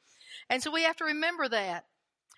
And 0.48 0.62
so 0.62 0.70
we 0.70 0.82
have 0.82 0.96
to 0.96 1.04
remember 1.04 1.48
that. 1.48 1.84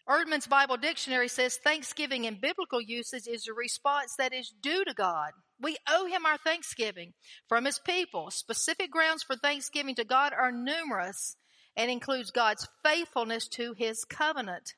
Eerdmans 0.08 0.48
Bible 0.48 0.76
Dictionary 0.76 1.26
says 1.26 1.56
thanksgiving 1.56 2.25
in 2.26 2.38
biblical 2.40 2.80
usage 2.80 3.26
is 3.26 3.48
a 3.48 3.52
response 3.52 4.14
that 4.16 4.32
is 4.32 4.54
due 4.62 4.84
to 4.84 4.94
God. 4.94 5.32
We 5.60 5.76
owe 5.88 6.06
him 6.06 6.25
our 6.25 6.38
thanksgiving 6.38 7.14
from 7.48 7.64
his 7.64 7.80
people. 7.80 8.30
Specific 8.30 8.90
grounds 8.90 9.25
for 9.25 9.34
thanksgiving 9.34 9.96
to 9.96 10.04
God 10.04 10.32
are 10.32 10.52
numerous 10.52 11.36
and 11.76 11.90
includes 11.90 12.30
God's 12.30 12.68
faithfulness 12.84 13.48
to 13.48 13.75
his 13.76 14.04
covenant. 14.04 14.75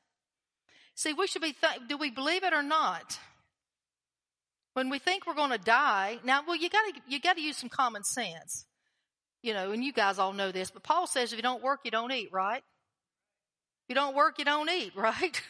See, 0.95 1.13
we 1.13 1.27
should 1.27 1.43
be, 1.43 1.53
th- 1.53 1.87
do 1.87 1.97
we 1.97 2.09
believe 2.09 2.43
it 2.43 2.53
or 2.53 2.63
not? 2.63 3.19
When 4.73 4.89
we 4.89 4.97
think 4.97 5.27
we're 5.27 5.35
going 5.35 5.51
to 5.51 5.57
die, 5.57 6.19
now, 6.23 6.41
well, 6.45 6.55
you 6.55 6.69
gotta, 6.69 6.93
you 7.07 7.19
gotta 7.19 7.41
use 7.41 7.57
some 7.57 7.69
common 7.69 8.03
sense. 8.03 8.65
You 9.43 9.53
know, 9.53 9.71
and 9.71 9.83
you 9.83 9.93
guys 9.93 10.19
all 10.19 10.33
know 10.33 10.51
this, 10.51 10.71
but 10.71 10.83
Paul 10.83 11.07
says 11.07 11.31
if 11.31 11.37
you 11.37 11.43
don't 11.43 11.63
work, 11.63 11.81
you 11.85 11.91
don't 11.91 12.11
eat, 12.11 12.29
right? 12.33 12.63
You 13.89 13.95
don't 13.95 14.15
work, 14.15 14.39
you 14.39 14.45
don't 14.45 14.69
eat, 14.69 14.93
right? 14.95 15.41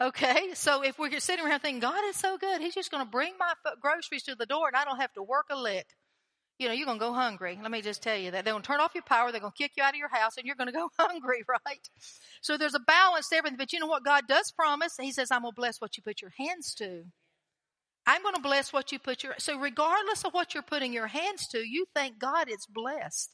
okay, 0.00 0.50
so 0.54 0.82
if 0.82 0.98
we're 0.98 1.18
sitting 1.20 1.44
around 1.44 1.60
thinking, 1.60 1.80
God 1.80 2.00
is 2.08 2.16
so 2.16 2.38
good, 2.38 2.60
He's 2.60 2.74
just 2.74 2.90
going 2.90 3.04
to 3.04 3.10
bring 3.10 3.32
my 3.38 3.52
groceries 3.80 4.22
to 4.24 4.34
the 4.34 4.46
door 4.46 4.68
and 4.68 4.76
I 4.76 4.84
don't 4.84 5.00
have 5.00 5.12
to 5.14 5.22
work 5.22 5.46
a 5.50 5.56
lick. 5.56 5.86
You 6.58 6.66
know, 6.66 6.74
you're 6.74 6.86
going 6.86 6.98
to 6.98 7.04
go 7.04 7.12
hungry. 7.12 7.56
Let 7.62 7.70
me 7.70 7.82
just 7.82 8.02
tell 8.02 8.16
you 8.16 8.32
that. 8.32 8.44
They're 8.44 8.52
going 8.52 8.64
to 8.64 8.66
turn 8.66 8.80
off 8.80 8.90
your 8.92 9.04
power. 9.04 9.30
They're 9.30 9.40
going 9.40 9.52
to 9.56 9.62
kick 9.62 9.72
you 9.76 9.82
out 9.84 9.94
of 9.94 9.98
your 9.98 10.08
house 10.08 10.36
and 10.36 10.44
you're 10.44 10.56
going 10.56 10.66
to 10.66 10.72
go 10.72 10.88
hungry, 10.98 11.44
right? 11.48 11.88
So 12.40 12.56
there's 12.56 12.74
a 12.74 12.80
balance 12.80 13.28
to 13.28 13.36
everything. 13.36 13.58
But 13.58 13.72
you 13.72 13.78
know 13.78 13.86
what 13.86 14.04
God 14.04 14.24
does 14.26 14.50
promise? 14.50 14.96
He 15.00 15.12
says, 15.12 15.30
I'm 15.30 15.42
going 15.42 15.52
to 15.52 15.56
bless 15.56 15.80
what 15.80 15.96
you 15.96 16.02
put 16.02 16.20
your 16.20 16.32
hands 16.36 16.74
to. 16.74 17.04
I'm 18.08 18.22
going 18.22 18.34
to 18.34 18.40
bless 18.40 18.72
what 18.72 18.90
you 18.90 18.98
put 18.98 19.22
your, 19.22 19.34
so 19.38 19.58
regardless 19.58 20.24
of 20.24 20.32
what 20.32 20.54
you're 20.54 20.62
putting 20.64 20.92
your 20.92 21.06
hands 21.06 21.46
to, 21.48 21.58
you 21.58 21.86
thank 21.94 22.18
God 22.18 22.48
it's 22.48 22.66
blessed. 22.66 23.30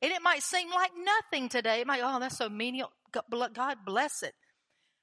And 0.00 0.12
it 0.12 0.22
might 0.22 0.42
seem 0.42 0.70
like 0.70 0.92
nothing 0.96 1.48
today. 1.48 1.80
It 1.80 1.86
might, 1.86 2.00
oh, 2.02 2.20
that's 2.20 2.38
so 2.38 2.48
menial. 2.48 2.92
God 3.32 3.76
bless 3.84 4.22
it. 4.22 4.34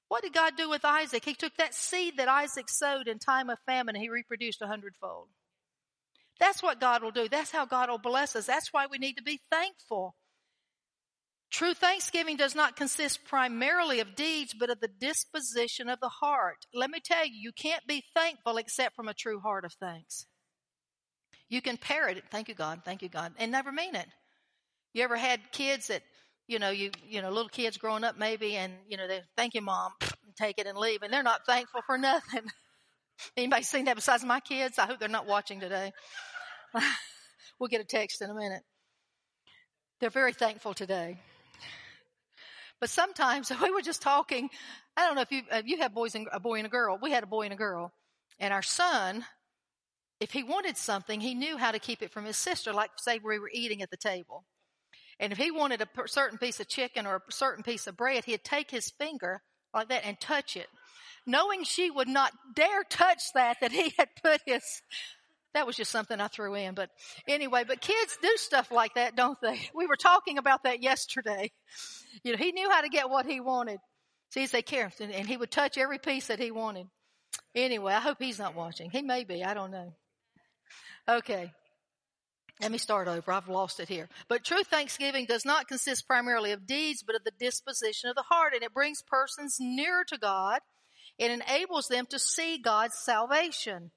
What 0.08 0.24
did 0.24 0.34
God 0.34 0.54
do 0.58 0.70
with 0.70 0.84
Isaac? 0.84 1.24
He 1.24 1.34
took 1.34 1.56
that 1.58 1.74
seed 1.74 2.18
that 2.18 2.28
Isaac 2.28 2.68
sowed 2.70 3.08
in 3.08 3.18
time 3.18 3.50
of 3.50 3.60
famine 3.66 3.96
and 3.96 4.04
he 4.04 4.10
reproduced 4.10 4.62
a 4.62 4.68
hundredfold. 4.68 5.30
That's 6.40 6.62
what 6.62 6.82
God 6.82 7.04
will 7.04 7.12
do. 7.12 7.30
That's 7.30 7.52
how 7.52 7.66
God 7.66 7.90
will 7.90 7.98
bless 7.98 8.36
us. 8.36 8.48
That's 8.48 8.74
why 8.74 8.88
we 8.92 8.98
need 8.98 9.18
to 9.18 9.24
be 9.24 9.40
thankful. 9.50 10.16
True 11.52 11.74
thanksgiving 11.74 12.38
does 12.38 12.56
not 12.56 12.76
consist 12.76 13.26
primarily 13.26 14.00
of 14.00 14.16
deeds, 14.16 14.56
but 14.58 14.70
of 14.70 14.80
the 14.80 14.88
disposition 14.88 15.90
of 15.90 16.00
the 16.00 16.10
heart. 16.10 16.66
Let 16.74 16.90
me 16.90 17.00
tell 17.04 17.26
you, 17.26 17.34
you 17.34 17.52
can't 17.52 17.86
be 17.86 18.04
thankful 18.16 18.58
except 18.58 18.96
from 18.96 19.08
a 19.08 19.14
true 19.14 19.40
heart 19.40 19.66
of 19.66 19.74
thanks. 19.74 20.26
You 21.48 21.62
can 21.62 21.78
parrot 21.78 22.18
it, 22.18 22.24
thank 22.32 22.48
you 22.48 22.56
God, 22.56 22.82
thank 22.86 23.02
you 23.02 23.10
God, 23.10 23.34
and 23.38 23.52
never 23.52 23.72
mean 23.72 23.96
it. 23.96 24.08
You 24.94 25.04
ever 25.04 25.16
had 25.16 25.40
kids 25.52 25.88
that, 25.88 26.04
you 26.48 26.60
know, 26.60 26.70
you, 26.70 26.92
you 27.08 27.22
know, 27.22 27.30
little 27.30 27.50
kids 27.50 27.78
growing 27.78 28.04
up 28.04 28.18
maybe, 28.18 28.56
and, 28.56 28.74
you 28.88 28.98
know, 28.98 29.08
they, 29.08 29.22
thank 29.38 29.54
you 29.54 29.62
mom, 29.62 29.94
take 30.38 30.60
it 30.60 30.68
and 30.68 30.78
leave, 30.78 31.02
and 31.02 31.14
they're 31.14 31.24
not 31.24 31.46
thankful 31.46 31.82
for 31.86 31.98
nothing. 31.98 32.42
Anybody 33.38 33.64
seen 33.64 33.86
that 33.86 33.96
besides 33.96 34.24
my 34.24 34.40
kids? 34.40 34.80
I 34.80 34.86
hope 34.86 35.00
they're 35.00 35.10
not 35.10 35.28
watching 35.28 35.60
today. 35.60 35.92
we'll 37.60 37.70
get 37.70 37.82
a 37.82 37.86
text 37.86 38.22
in 38.22 38.30
a 38.30 38.34
minute. 38.34 38.64
They're 40.00 40.10
very 40.10 40.34
thankful 40.34 40.74
today. 40.74 41.20
But 42.82 42.90
sometimes 42.90 43.52
we 43.62 43.70
were 43.70 43.82
just 43.82 44.02
talking. 44.02 44.50
I 44.98 45.06
don't 45.06 45.16
know 45.16 45.22
if 45.22 45.32
you 45.32 45.44
if 45.52 45.68
you 45.68 45.78
have 45.78 45.94
boys 45.94 46.16
and 46.16 46.28
a 46.34 46.40
boy 46.40 46.58
and 46.58 46.66
a 46.66 46.70
girl. 46.70 46.98
We 47.02 47.12
had 47.12 47.24
a 47.24 47.28
boy 47.28 47.44
and 47.44 47.54
a 47.54 47.58
girl, 47.58 47.94
and 48.40 48.54
our 48.54 48.64
son, 48.64 49.24
if 50.20 50.32
he 50.32 50.44
wanted 50.44 50.76
something, 50.76 51.22
he 51.22 51.36
knew 51.36 51.58
how 51.58 51.72
to 51.72 51.80
keep 51.80 52.02
it 52.02 52.12
from 52.12 52.26
his 52.26 52.36
sister. 52.36 52.74
Like 52.74 52.92
say 52.98 53.20
we 53.24 53.40
were 53.40 53.52
eating 53.54 53.82
at 53.82 53.92
the 53.92 53.98
table, 53.98 54.44
and 55.22 55.32
if 55.32 55.38
he 55.38 55.52
wanted 55.52 55.82
a 55.82 55.88
certain 56.08 56.40
piece 56.40 56.60
of 56.60 56.68
chicken 56.68 57.06
or 57.06 57.18
a 57.18 57.32
certain 57.32 57.64
piece 57.64 57.86
of 57.86 57.96
bread, 57.96 58.26
he'd 58.26 58.44
take 58.44 58.72
his 58.72 58.90
finger 58.90 59.42
like 59.74 59.90
that 59.90 60.04
and 60.04 60.20
touch 60.20 60.58
it, 60.58 60.68
knowing 61.28 61.64
she 61.64 61.92
would 61.92 62.08
not 62.08 62.34
dare 62.56 62.84
touch 62.84 63.32
that. 63.36 63.58
That 63.62 63.72
he 63.72 63.94
had 63.98 64.10
put 64.24 64.42
his 64.48 64.82
that 65.54 65.68
was 65.68 65.76
just 65.76 65.92
something 65.92 66.20
I 66.20 66.28
threw 66.28 66.56
in. 66.56 66.74
But 66.74 66.90
anyway, 67.28 67.64
but 67.68 67.82
kids 67.82 68.18
do 68.22 68.32
stuff 68.38 68.72
like 68.72 68.96
that, 68.96 69.16
don't 69.16 69.40
they? 69.42 69.70
We 69.76 69.86
were 69.86 69.96
talking 69.96 70.40
about 70.40 70.64
that 70.64 70.82
yesterday. 70.82 71.52
You 72.24 72.32
know, 72.32 72.38
he 72.38 72.52
knew 72.52 72.70
how 72.70 72.82
to 72.82 72.90
get 72.90 73.10
what 73.10 73.26
he 73.28 73.40
wanted. 73.40 73.78
See, 74.32 74.46
they 74.48 74.62
care, 74.62 74.92
and 75.00 75.28
he 75.28 75.38
would 75.38 75.52
touch 75.52 75.78
every 75.78 76.00
piece 76.00 76.28
that 76.28 76.40
he 76.40 76.52
wanted. 76.52 76.88
Anyway, 77.54 77.94
I 77.94 78.00
hope 78.00 78.18
he's 78.20 78.40
not 78.40 78.56
watching. 78.56 78.90
He 78.90 79.02
may 79.02 79.24
be. 79.24 79.44
I 79.44 79.54
don't 79.54 79.72
know. 79.72 79.94
Okay. 81.08 81.52
Let 82.62 82.72
me 82.72 82.78
start 82.78 83.08
over. 83.08 83.32
I've 83.32 83.50
lost 83.50 83.80
it 83.80 83.90
here. 83.90 84.08
But 84.28 84.46
true 84.46 84.64
thanksgiving 84.64 85.26
does 85.26 85.46
not 85.46 85.68
consist 85.68 86.08
primarily 86.08 86.52
of 86.52 86.68
deeds, 86.68 87.02
but 87.02 87.16
of 87.16 87.24
the 87.24 87.32
disposition 87.40 88.10
of 88.10 88.16
the 88.16 88.22
heart, 88.22 88.54
and 88.54 88.62
it 88.62 88.74
brings 88.74 89.02
persons 89.02 89.58
nearer 89.60 90.04
to 90.10 90.18
God. 90.20 90.60
It 91.18 91.32
enables 91.32 91.88
them 91.88 92.06
to 92.12 92.20
see 92.20 92.60
God's 92.60 92.98
salvation. 93.00 93.90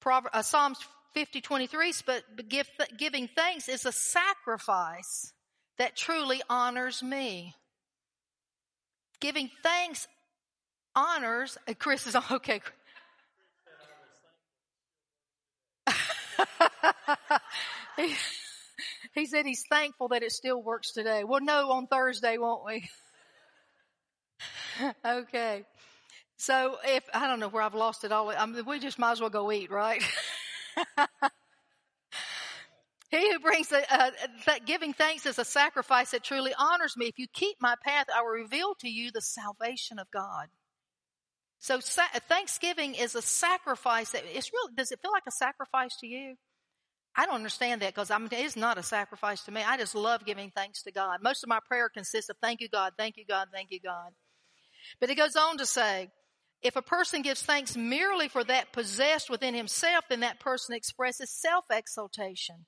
Proverbs, 0.00 0.34
uh, 0.34 0.42
Psalms 0.42 0.78
50, 1.14 1.40
23, 1.40 1.92
but 2.04 2.22
give, 2.48 2.68
giving 2.98 3.26
thanks 3.34 3.68
is 3.68 3.86
a 3.86 3.92
sacrifice 3.92 5.32
that 5.78 5.96
truly 5.96 6.42
honors 6.50 7.02
me. 7.02 7.54
Giving 9.20 9.50
thanks 9.62 10.06
honors, 10.94 11.56
uh, 11.66 11.72
Chris 11.78 12.06
is 12.06 12.16
okay. 12.30 12.60
he, 19.14 19.26
said 19.26 19.46
he's 19.46 19.64
thankful 19.68 20.08
that 20.08 20.22
it 20.22 20.32
still 20.32 20.62
works 20.62 20.92
today. 20.92 21.24
We'll 21.24 21.40
know 21.40 21.70
on 21.72 21.86
Thursday, 21.86 22.38
won't 22.38 22.64
we? 22.64 22.88
okay. 25.04 25.64
So 26.36 26.76
if, 26.84 27.04
I 27.12 27.26
don't 27.26 27.40
know 27.40 27.48
where 27.48 27.62
I've 27.62 27.74
lost 27.74 28.04
it 28.04 28.12
all. 28.12 28.30
I 28.30 28.46
mean, 28.46 28.64
we 28.64 28.78
just 28.78 28.98
might 28.98 29.12
as 29.12 29.20
well 29.20 29.30
go 29.30 29.50
eat, 29.50 29.70
right? 29.70 30.02
he 33.10 33.32
who 33.32 33.40
brings 33.40 33.68
the, 33.68 33.82
uh, 33.92 34.10
that 34.46 34.64
giving 34.64 34.92
thanks 34.92 35.26
is 35.26 35.38
a 35.38 35.44
sacrifice 35.44 36.12
that 36.12 36.22
truly 36.22 36.54
honors 36.56 36.96
me. 36.96 37.06
If 37.06 37.18
you 37.18 37.26
keep 37.32 37.56
my 37.60 37.74
path, 37.84 38.06
I 38.14 38.22
will 38.22 38.28
reveal 38.28 38.74
to 38.80 38.88
you 38.88 39.10
the 39.10 39.20
salvation 39.20 39.98
of 39.98 40.08
God. 40.12 40.46
So 41.58 41.80
sa- 41.80 42.06
Thanksgiving 42.28 42.94
is 42.94 43.16
a 43.16 43.22
sacrifice 43.22 44.10
that 44.10 44.22
it's 44.32 44.52
really, 44.52 44.72
does 44.76 44.92
it 44.92 45.00
feel 45.02 45.10
like 45.10 45.24
a 45.26 45.32
sacrifice 45.32 45.96
to 46.00 46.06
you? 46.06 46.36
I 47.18 47.26
don't 47.26 47.34
understand 47.34 47.82
that 47.82 47.92
because 47.92 48.12
I 48.12 48.18
mean, 48.18 48.28
it's 48.30 48.54
not 48.54 48.78
a 48.78 48.82
sacrifice 48.82 49.42
to 49.42 49.50
me. 49.50 49.60
I 49.66 49.76
just 49.76 49.96
love 49.96 50.24
giving 50.24 50.52
thanks 50.54 50.84
to 50.84 50.92
God. 50.92 51.18
Most 51.20 51.42
of 51.42 51.48
my 51.48 51.58
prayer 51.66 51.88
consists 51.88 52.30
of 52.30 52.36
thank 52.40 52.60
you, 52.60 52.68
God, 52.68 52.92
thank 52.96 53.16
you, 53.16 53.24
God, 53.28 53.48
thank 53.52 53.72
you, 53.72 53.80
God. 53.80 54.12
But 55.00 55.10
it 55.10 55.16
goes 55.16 55.34
on 55.34 55.58
to 55.58 55.66
say, 55.66 56.10
if 56.62 56.76
a 56.76 56.82
person 56.82 57.22
gives 57.22 57.42
thanks 57.42 57.76
merely 57.76 58.28
for 58.28 58.44
that 58.44 58.72
possessed 58.72 59.30
within 59.30 59.52
himself, 59.52 60.04
then 60.08 60.20
that 60.20 60.38
person 60.38 60.76
expresses 60.76 61.30
self-exaltation 61.30 62.66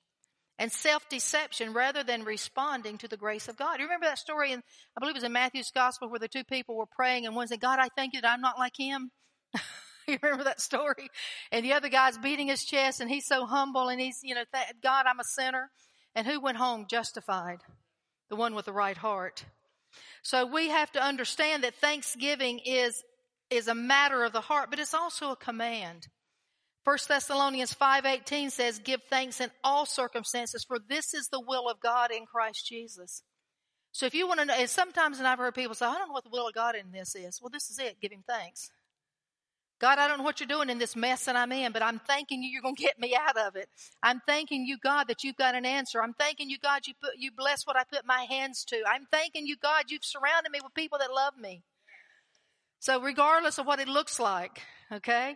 and 0.59 0.69
self-deception 0.69 1.71
rather 1.71 2.03
than 2.03 2.25
responding 2.25 2.97
to 2.97 3.07
the 3.07 3.17
grace 3.17 3.47
of 3.47 3.55
God. 3.55 3.79
You 3.79 3.85
remember 3.85 4.07
that 4.07 4.19
story 4.19 4.51
in, 4.51 4.59
I 4.59 4.99
believe 4.99 5.15
it 5.15 5.19
was 5.19 5.23
in 5.23 5.31
Matthew's 5.31 5.71
gospel 5.71 6.09
where 6.09 6.19
the 6.19 6.27
two 6.27 6.43
people 6.43 6.75
were 6.75 6.85
praying 6.85 7.25
and 7.25 7.37
one 7.37 7.47
said, 7.47 7.61
God, 7.61 7.79
I 7.79 7.87
thank 7.95 8.13
you 8.13 8.21
that 8.21 8.31
I'm 8.31 8.41
not 8.41 8.59
like 8.59 8.73
him. 8.77 9.11
you 10.07 10.17
remember 10.21 10.43
that 10.45 10.61
story? 10.61 11.09
And 11.51 11.65
the 11.65 11.73
other 11.73 11.89
guy's 11.89 12.17
beating 12.17 12.47
his 12.47 12.63
chest 12.63 13.01
and 13.01 13.09
he's 13.09 13.25
so 13.25 13.45
humble 13.45 13.89
and 13.89 13.99
he's, 13.99 14.19
you 14.23 14.35
know, 14.35 14.43
God, 14.83 15.05
I'm 15.07 15.19
a 15.19 15.23
sinner. 15.23 15.69
And 16.15 16.27
who 16.27 16.39
went 16.39 16.57
home 16.57 16.87
justified? 16.89 17.59
The 18.29 18.35
one 18.35 18.55
with 18.55 18.65
the 18.65 18.73
right 18.73 18.97
heart. 18.97 19.45
So 20.23 20.45
we 20.45 20.69
have 20.69 20.91
to 20.93 21.03
understand 21.03 21.63
that 21.63 21.75
thanksgiving 21.75 22.59
is 22.59 23.03
is 23.49 23.67
a 23.67 23.75
matter 23.75 24.23
of 24.23 24.31
the 24.31 24.39
heart, 24.41 24.69
but 24.69 24.79
it's 24.79 24.93
also 24.93 25.31
a 25.31 25.35
command. 25.35 26.07
1 26.85 26.97
Thessalonians 27.09 27.73
5:18 27.73 28.49
says, 28.49 28.79
"Give 28.79 29.03
thanks 29.03 29.41
in 29.41 29.51
all 29.63 29.85
circumstances, 29.85 30.63
for 30.63 30.79
this 30.79 31.13
is 31.13 31.27
the 31.27 31.39
will 31.39 31.69
of 31.69 31.79
God 31.79 32.11
in 32.11 32.25
Christ 32.25 32.65
Jesus." 32.65 33.23
So 33.91 34.05
if 34.05 34.15
you 34.15 34.25
want 34.25 34.39
to 34.39 34.45
know, 34.45 34.53
and 34.53 34.69
sometimes 34.69 35.19
and 35.19 35.27
I've 35.27 35.37
heard 35.37 35.53
people 35.53 35.75
say, 35.75 35.85
"I 35.85 35.97
don't 35.97 36.07
know 36.07 36.13
what 36.13 36.23
the 36.23 36.29
will 36.29 36.47
of 36.47 36.53
God 36.53 36.75
in 36.75 36.91
this 36.91 37.13
is." 37.13 37.41
Well, 37.41 37.49
this 37.49 37.69
is 37.69 37.77
it. 37.77 37.99
Give 37.99 38.11
Him 38.11 38.23
thanks. 38.23 38.71
God, 39.81 39.97
I 39.97 40.07
don't 40.07 40.19
know 40.19 40.23
what 40.23 40.39
you're 40.39 40.47
doing 40.47 40.69
in 40.69 40.77
this 40.77 40.95
mess 40.95 41.25
that 41.25 41.35
I'm 41.35 41.51
in, 41.51 41.71
but 41.71 41.81
I'm 41.81 41.97
thanking 41.97 42.43
you. 42.43 42.51
You're 42.51 42.61
going 42.61 42.75
to 42.75 42.83
get 42.83 42.99
me 42.99 43.15
out 43.15 43.35
of 43.35 43.55
it. 43.55 43.67
I'm 44.03 44.21
thanking 44.27 44.63
you, 44.63 44.77
God, 44.77 45.07
that 45.07 45.23
you've 45.23 45.37
got 45.37 45.55
an 45.55 45.65
answer. 45.65 46.03
I'm 46.03 46.13
thanking 46.13 46.51
you, 46.51 46.59
God, 46.59 46.85
you 46.85 46.93
put 47.01 47.13
you 47.17 47.31
bless 47.35 47.65
what 47.65 47.75
I 47.75 47.83
put 47.83 48.05
my 48.05 48.27
hands 48.29 48.63
to. 48.65 48.83
I'm 48.87 49.07
thanking 49.11 49.47
you, 49.47 49.55
God, 49.57 49.85
you've 49.87 50.05
surrounded 50.05 50.51
me 50.51 50.59
with 50.63 50.75
people 50.75 50.99
that 50.99 51.11
love 51.11 51.33
me. 51.35 51.63
So 52.79 53.01
regardless 53.01 53.57
of 53.57 53.65
what 53.65 53.79
it 53.79 53.87
looks 53.87 54.19
like, 54.19 54.61
okay? 54.91 55.35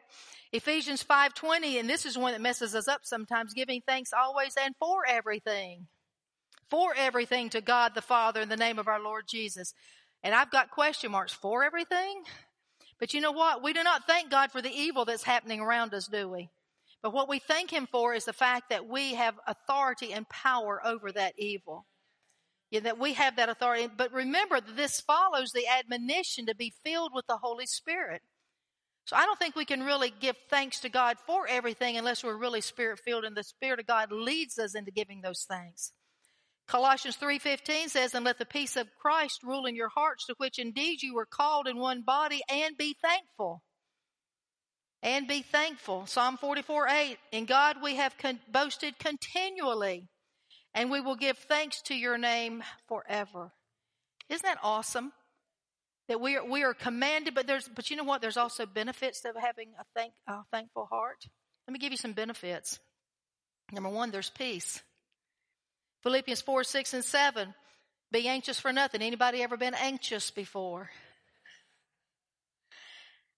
Ephesians 0.52 1.04
5:20 1.04 1.80
and 1.80 1.90
this 1.90 2.06
is 2.06 2.16
one 2.16 2.34
that 2.34 2.42
messes 2.42 2.76
us 2.76 2.88
up 2.88 3.02
sometimes, 3.04 3.54
giving 3.56 3.82
thanks 3.88 4.12
always 4.14 4.56
and 4.64 4.76
for 4.80 5.08
everything. 5.08 5.88
For 6.70 6.94
everything 6.96 7.50
to 7.50 7.62
God 7.62 7.96
the 7.96 8.02
Father 8.02 8.42
in 8.42 8.50
the 8.50 8.58
name 8.58 8.78
of 8.78 8.88
our 8.88 9.02
Lord 9.02 9.26
Jesus. 9.28 9.74
And 10.22 10.36
I've 10.36 10.52
got 10.52 10.70
question 10.70 11.12
marks 11.12 11.34
for 11.34 11.64
everything. 11.64 12.24
But 13.00 13.14
you 13.14 13.22
know 13.22 13.32
what? 13.32 13.62
We 13.62 13.74
do 13.74 13.84
not 13.84 14.08
thank 14.08 14.32
God 14.32 14.52
for 14.52 14.62
the 14.62 14.74
evil 14.74 15.06
that's 15.06 15.24
happening 15.24 15.60
around 15.60 15.94
us, 15.94 16.08
do 16.08 16.30
we? 16.30 16.50
But 17.04 17.14
what 17.14 17.30
we 17.30 17.40
thank 17.40 17.72
Him 17.72 17.88
for 17.92 18.14
is 18.14 18.26
the 18.26 18.34
fact 18.34 18.70
that 18.70 18.88
we 18.88 19.16
have 19.16 19.36
authority 19.46 20.14
and 20.14 20.28
power 20.30 20.82
over 20.86 21.12
that 21.12 21.34
evil 21.38 21.86
yeah, 22.72 22.82
that 22.82 23.00
we 23.00 23.14
have 23.14 23.36
that 23.38 23.50
authority. 23.50 23.88
But 23.96 24.12
remember 24.12 24.60
that 24.60 24.76
this 24.76 25.00
follows 25.00 25.52
the 25.52 25.68
admonition 25.68 26.46
to 26.48 26.56
be 26.56 26.74
filled 26.84 27.12
with 27.14 27.28
the 27.28 27.38
Holy 27.38 27.66
Spirit. 27.66 28.22
So 29.06 29.16
I 29.16 29.26
don't 29.26 29.38
think 29.38 29.56
we 29.56 29.66
can 29.66 29.84
really 29.84 30.12
give 30.20 30.36
thanks 30.50 30.80
to 30.82 30.90
God 30.90 31.18
for 31.26 31.48
everything 31.48 31.96
unless 31.96 32.24
we're 32.24 32.38
really 32.38 32.62
spirit 32.62 33.00
filled 33.00 33.24
and 33.24 33.38
the 33.38 33.44
Spirit 33.44 33.80
of 33.80 33.86
God 33.86 34.12
leads 34.12 34.58
us 34.58 34.74
into 34.74 34.92
giving 34.92 35.22
those 35.22 35.46
thanks. 35.48 35.94
Colossians 36.68 37.18
3:15 37.18 37.90
says, 37.90 38.14
"And 38.14 38.26
let 38.26 38.38
the 38.38 38.46
peace 38.46 38.76
of 38.76 38.94
Christ 38.96 39.44
rule 39.44 39.66
in 39.66 39.76
your 39.76 39.90
hearts, 39.90 40.26
to 40.26 40.36
which 40.38 40.60
indeed 40.60 41.02
you 41.02 41.14
were 41.14 41.26
called 41.26 41.68
in 41.68 41.78
one 41.78 42.02
body, 42.02 42.42
and 42.50 42.78
be 42.78 42.94
thankful." 42.94 43.64
And 45.02 45.28
be 45.28 45.44
thankful. 45.44 46.08
Psalm 46.08 46.38
44:8, 46.38 47.20
"In 47.32 47.46
God 47.46 47.82
we 47.82 47.96
have 47.96 48.18
con- 48.18 48.42
boasted 48.48 48.98
continually." 48.98 50.10
and 50.76 50.92
we 50.92 51.00
will 51.00 51.16
give 51.16 51.38
thanks 51.38 51.82
to 51.84 51.96
your 51.96 52.18
name 52.18 52.62
forever. 52.88 53.52
Isn't 54.30 54.46
that 54.46 54.60
awesome? 54.62 55.14
That 56.10 56.22
we 56.22 56.36
are, 56.36 56.46
we 56.46 56.64
are 56.64 56.74
commanded, 56.74 57.34
but 57.34 57.48
there's, 57.48 57.68
but 57.68 57.90
you 57.90 57.96
know 57.96 58.04
what? 58.04 58.22
There's 58.22 58.38
also 58.38 58.66
benefits 58.68 59.24
of 59.26 59.36
having 59.42 59.70
a 59.80 59.84
thank, 59.96 60.14
a 60.28 60.42
thankful 60.52 60.86
heart. 60.92 61.26
Let 61.68 61.72
me 61.72 61.80
give 61.80 61.92
you 61.92 61.98
some 61.98 62.12
benefits. 62.12 62.78
Number 63.72 63.90
one, 63.90 64.12
there's 64.12 64.30
peace. 64.30 64.84
Philippians 66.06 66.42
4, 66.42 66.64
6, 66.64 66.94
and 66.94 67.04
7. 67.04 67.54
Be 68.12 68.28
anxious 68.28 68.60
for 68.60 68.72
nothing. 68.72 69.02
Anybody 69.02 69.42
ever 69.42 69.58
been 69.58 69.74
anxious 69.74 70.30
before? 70.30 70.92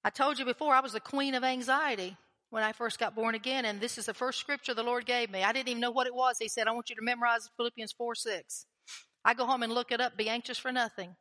I 0.04 0.10
told 0.10 0.38
you 0.38 0.44
before 0.44 0.76
I 0.76 0.82
was 0.82 0.92
the 0.92 1.00
queen 1.00 1.34
of 1.34 1.46
anxiety 1.46 2.18
when 2.50 2.64
I 2.64 2.74
first 2.74 3.00
got 3.00 3.16
born 3.16 3.36
again, 3.36 3.64
and 3.64 3.80
this 3.80 3.98
is 3.98 4.08
the 4.08 4.14
first 4.14 4.40
scripture 4.40 4.74
the 4.74 4.84
Lord 4.84 5.06
gave 5.06 5.32
me. 5.32 5.44
I 5.44 5.54
didn't 5.54 5.70
even 5.70 5.80
know 5.80 5.92
what 5.92 6.08
it 6.08 6.14
was. 6.14 6.40
He 6.40 6.50
said, 6.50 6.68
I 6.68 6.74
want 6.74 6.90
you 6.90 6.98
to 6.98 7.02
memorize 7.02 7.50
Philippians 7.56 7.94
4 7.94 8.16
6. 8.16 8.66
I 9.24 9.34
go 9.34 9.46
home 9.46 9.64
and 9.64 9.72
look 9.72 9.94
it 9.94 10.02
up, 10.02 10.18
be 10.18 10.28
anxious 10.28 10.58
for 10.58 10.74
nothing. 10.74 11.16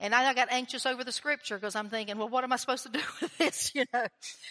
And 0.00 0.14
I 0.14 0.34
got 0.34 0.52
anxious 0.52 0.84
over 0.84 1.02
the 1.02 1.12
scripture 1.12 1.56
because 1.56 1.74
I'm 1.74 1.88
thinking, 1.88 2.18
well, 2.18 2.28
what 2.28 2.44
am 2.44 2.52
I 2.52 2.56
supposed 2.56 2.82
to 2.82 2.92
do 2.92 3.00
with 3.22 3.38
this, 3.38 3.74
you 3.74 3.86
know? 3.94 4.06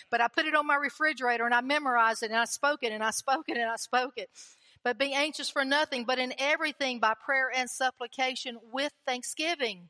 But 0.10 0.20
I 0.20 0.30
put 0.30 0.46
it 0.46 0.56
on 0.56 0.65
my 0.65 0.77
refrigerator 0.77 1.46
and 1.46 1.54
I 1.54 1.62
memorized 1.62 2.24
it 2.24 2.32
and 2.32 2.39
I 2.39 2.46
spoke 2.46 2.80
it 2.82 2.92
and 2.92 3.04
I 3.04 3.12
spoke 3.12 3.46
it 3.50 3.58
and 3.58 3.70
I 3.70 3.75
spoke 3.75 4.13
it. 4.18 4.32
But 4.86 5.00
be 5.00 5.13
anxious 5.13 5.50
for 5.50 5.65
nothing, 5.65 6.06
but 6.06 6.20
in 6.20 6.36
everything 6.38 7.00
by 7.00 7.15
prayer 7.15 7.51
and 7.54 7.68
supplication 7.68 8.60
with 8.72 8.94
thanksgiving. 9.08 9.89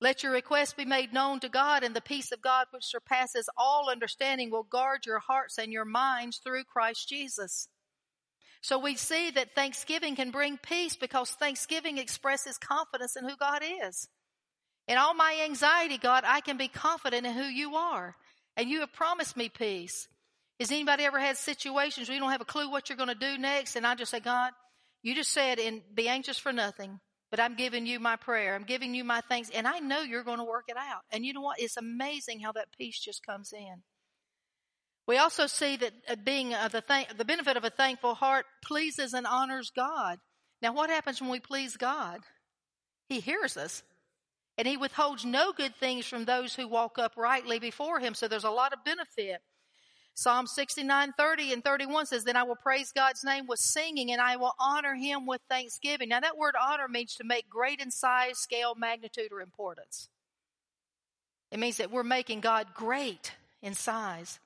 Let 0.00 0.22
your 0.22 0.32
requests 0.32 0.72
be 0.72 0.86
made 0.86 1.12
known 1.12 1.38
to 1.40 1.50
God, 1.50 1.84
and 1.84 1.94
the 1.94 2.00
peace 2.00 2.32
of 2.32 2.40
God, 2.40 2.68
which 2.70 2.86
surpasses 2.86 3.50
all 3.58 3.90
understanding, 3.90 4.50
will 4.50 4.62
guard 4.62 5.04
your 5.04 5.18
hearts 5.18 5.58
and 5.58 5.70
your 5.70 5.84
minds 5.84 6.38
through 6.38 6.64
Christ 6.64 7.10
Jesus. 7.10 7.68
So 8.62 8.78
we 8.78 8.96
see 8.96 9.30
that 9.32 9.54
thanksgiving 9.54 10.16
can 10.16 10.30
bring 10.30 10.56
peace 10.56 10.96
because 10.96 11.32
thanksgiving 11.32 11.98
expresses 11.98 12.56
confidence 12.56 13.16
in 13.16 13.28
who 13.28 13.36
God 13.36 13.62
is. 13.84 14.08
In 14.88 14.96
all 14.96 15.12
my 15.12 15.42
anxiety, 15.44 15.98
God, 15.98 16.24
I 16.26 16.40
can 16.40 16.56
be 16.56 16.68
confident 16.68 17.26
in 17.26 17.34
who 17.34 17.44
you 17.44 17.74
are. 17.76 18.16
And 18.56 18.70
you 18.70 18.80
have 18.80 18.94
promised 18.94 19.36
me 19.36 19.50
peace. 19.50 20.08
Has 20.60 20.70
anybody 20.70 21.04
ever 21.04 21.18
had 21.18 21.38
situations 21.38 22.06
where 22.06 22.14
you 22.14 22.20
don't 22.20 22.32
have 22.32 22.42
a 22.42 22.44
clue 22.44 22.70
what 22.70 22.90
you're 22.90 22.98
going 22.98 23.08
to 23.08 23.14
do 23.14 23.38
next? 23.38 23.76
And 23.76 23.86
I 23.86 23.94
just 23.94 24.10
say, 24.10 24.20
God, 24.20 24.52
you 25.02 25.14
just 25.14 25.32
said, 25.32 25.58
and 25.58 25.80
be 25.94 26.06
anxious 26.06 26.38
for 26.38 26.52
nothing, 26.52 27.00
but 27.30 27.40
I'm 27.40 27.56
giving 27.56 27.86
you 27.86 27.98
my 27.98 28.16
prayer. 28.16 28.54
I'm 28.54 28.64
giving 28.64 28.94
you 28.94 29.02
my 29.02 29.22
thanks, 29.22 29.48
and 29.48 29.66
I 29.66 29.78
know 29.78 30.02
you're 30.02 30.22
going 30.22 30.38
to 30.38 30.44
work 30.44 30.66
it 30.68 30.76
out. 30.76 31.00
And 31.10 31.24
you 31.24 31.32
know 31.32 31.40
what? 31.40 31.58
It's 31.58 31.78
amazing 31.78 32.40
how 32.40 32.52
that 32.52 32.68
peace 32.76 33.00
just 33.00 33.24
comes 33.24 33.54
in. 33.54 33.82
We 35.08 35.16
also 35.16 35.46
see 35.46 35.76
that 35.78 35.92
uh, 36.06 36.16
being 36.22 36.52
uh, 36.52 36.68
the, 36.68 36.82
th- 36.82 37.16
the 37.16 37.24
benefit 37.24 37.56
of 37.56 37.64
a 37.64 37.70
thankful 37.70 38.14
heart 38.14 38.44
pleases 38.62 39.14
and 39.14 39.26
honors 39.26 39.72
God. 39.74 40.18
Now, 40.60 40.74
what 40.74 40.90
happens 40.90 41.22
when 41.22 41.30
we 41.30 41.40
please 41.40 41.78
God? 41.78 42.20
He 43.08 43.20
hears 43.20 43.56
us. 43.56 43.82
And 44.58 44.68
he 44.68 44.76
withholds 44.76 45.24
no 45.24 45.52
good 45.52 45.74
things 45.76 46.04
from 46.04 46.26
those 46.26 46.54
who 46.54 46.68
walk 46.68 46.98
uprightly 46.98 47.58
before 47.58 47.98
him. 47.98 48.12
So 48.12 48.28
there's 48.28 48.44
a 48.44 48.50
lot 48.50 48.74
of 48.74 48.84
benefit. 48.84 49.40
Psalm 50.14 50.46
69, 50.46 51.14
30 51.16 51.52
and 51.52 51.64
31 51.64 52.06
says, 52.06 52.24
Then 52.24 52.36
I 52.36 52.42
will 52.42 52.56
praise 52.56 52.92
God's 52.92 53.24
name 53.24 53.46
with 53.46 53.58
singing 53.58 54.12
and 54.12 54.20
I 54.20 54.36
will 54.36 54.54
honor 54.58 54.94
him 54.94 55.26
with 55.26 55.40
thanksgiving. 55.48 56.10
Now 56.10 56.20
that 56.20 56.36
word 56.36 56.54
honor 56.60 56.88
means 56.88 57.14
to 57.16 57.24
make 57.24 57.48
great 57.48 57.80
in 57.80 57.90
size, 57.90 58.38
scale, 58.38 58.74
magnitude, 58.76 59.32
or 59.32 59.40
importance. 59.40 60.08
It 61.50 61.58
means 61.58 61.78
that 61.78 61.90
we're 61.90 62.02
making 62.02 62.40
God 62.40 62.68
great 62.74 63.32
in 63.62 63.74
size. 63.74 64.38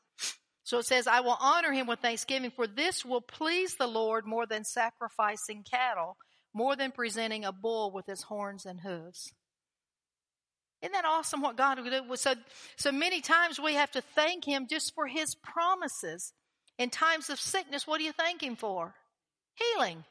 So 0.63 0.79
it 0.79 0.87
says, 0.87 1.07
I 1.07 1.21
will 1.21 1.37
honor 1.39 1.73
him 1.73 1.87
with 1.87 2.01
thanksgiving, 2.01 2.51
for 2.51 2.67
this 2.67 3.05
will 3.05 3.21
please 3.21 3.75
the 3.75 3.87
Lord 3.87 4.27
more 4.27 4.47
than 4.47 4.65
sacrificing 4.65 5.63
cattle, 5.63 6.17
more 6.55 6.75
than 6.75 6.91
presenting 6.91 7.45
a 7.45 7.53
bull 7.53 7.91
with 7.91 8.07
his 8.07 8.23
horns 8.23 8.65
and 8.65 8.81
hooves. 8.81 9.33
Isn't 10.85 10.93
that 10.93 11.07
awesome 11.07 11.41
what 11.41 11.57
God 11.57 11.81
would 11.81 11.91
do? 11.91 12.17
So, 12.17 12.35
so 12.77 12.93
many 12.93 13.23
times 13.23 13.59
we 13.59 13.73
have 13.73 13.91
to 13.93 14.03
thank 14.03 14.45
him 14.45 14.67
just 14.69 14.95
for 14.95 15.07
his 15.07 15.35
promises. 15.35 16.35
In 16.79 16.91
times 16.91 17.31
of 17.31 17.41
sickness, 17.41 17.87
what 17.87 17.99
do 17.99 18.05
you 18.05 18.13
thank 18.13 18.43
him 18.43 18.55
for? 18.55 18.95
Healing, 19.55 20.05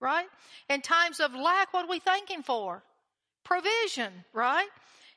right? 0.00 0.26
In 0.70 0.80
times 0.80 1.20
of 1.20 1.34
lack, 1.34 1.74
what 1.74 1.82
do 1.82 1.90
we 1.90 1.98
thank 1.98 2.30
him 2.30 2.42
for? 2.42 2.82
Provision, 3.44 4.24
right? 4.32 4.68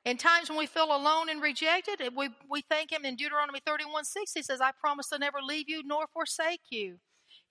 In 0.04 0.18
times 0.18 0.50
when 0.50 0.60
we 0.60 0.66
feel 0.66 0.94
alone 0.94 1.30
and 1.30 1.42
rejected, 1.42 2.02
we, 2.14 2.28
we 2.50 2.62
thank 2.70 2.92
Him 2.92 3.06
in 3.06 3.16
Deuteronomy 3.16 3.60
31 3.66 4.04
6. 4.04 4.34
He 4.34 4.42
says, 4.42 4.60
I 4.60 4.72
promise 4.80 5.10
to 5.10 5.20
never 5.20 5.40
leave 5.42 5.70
you 5.70 5.84
nor 5.86 6.08
forsake 6.08 6.62
you. 6.70 6.98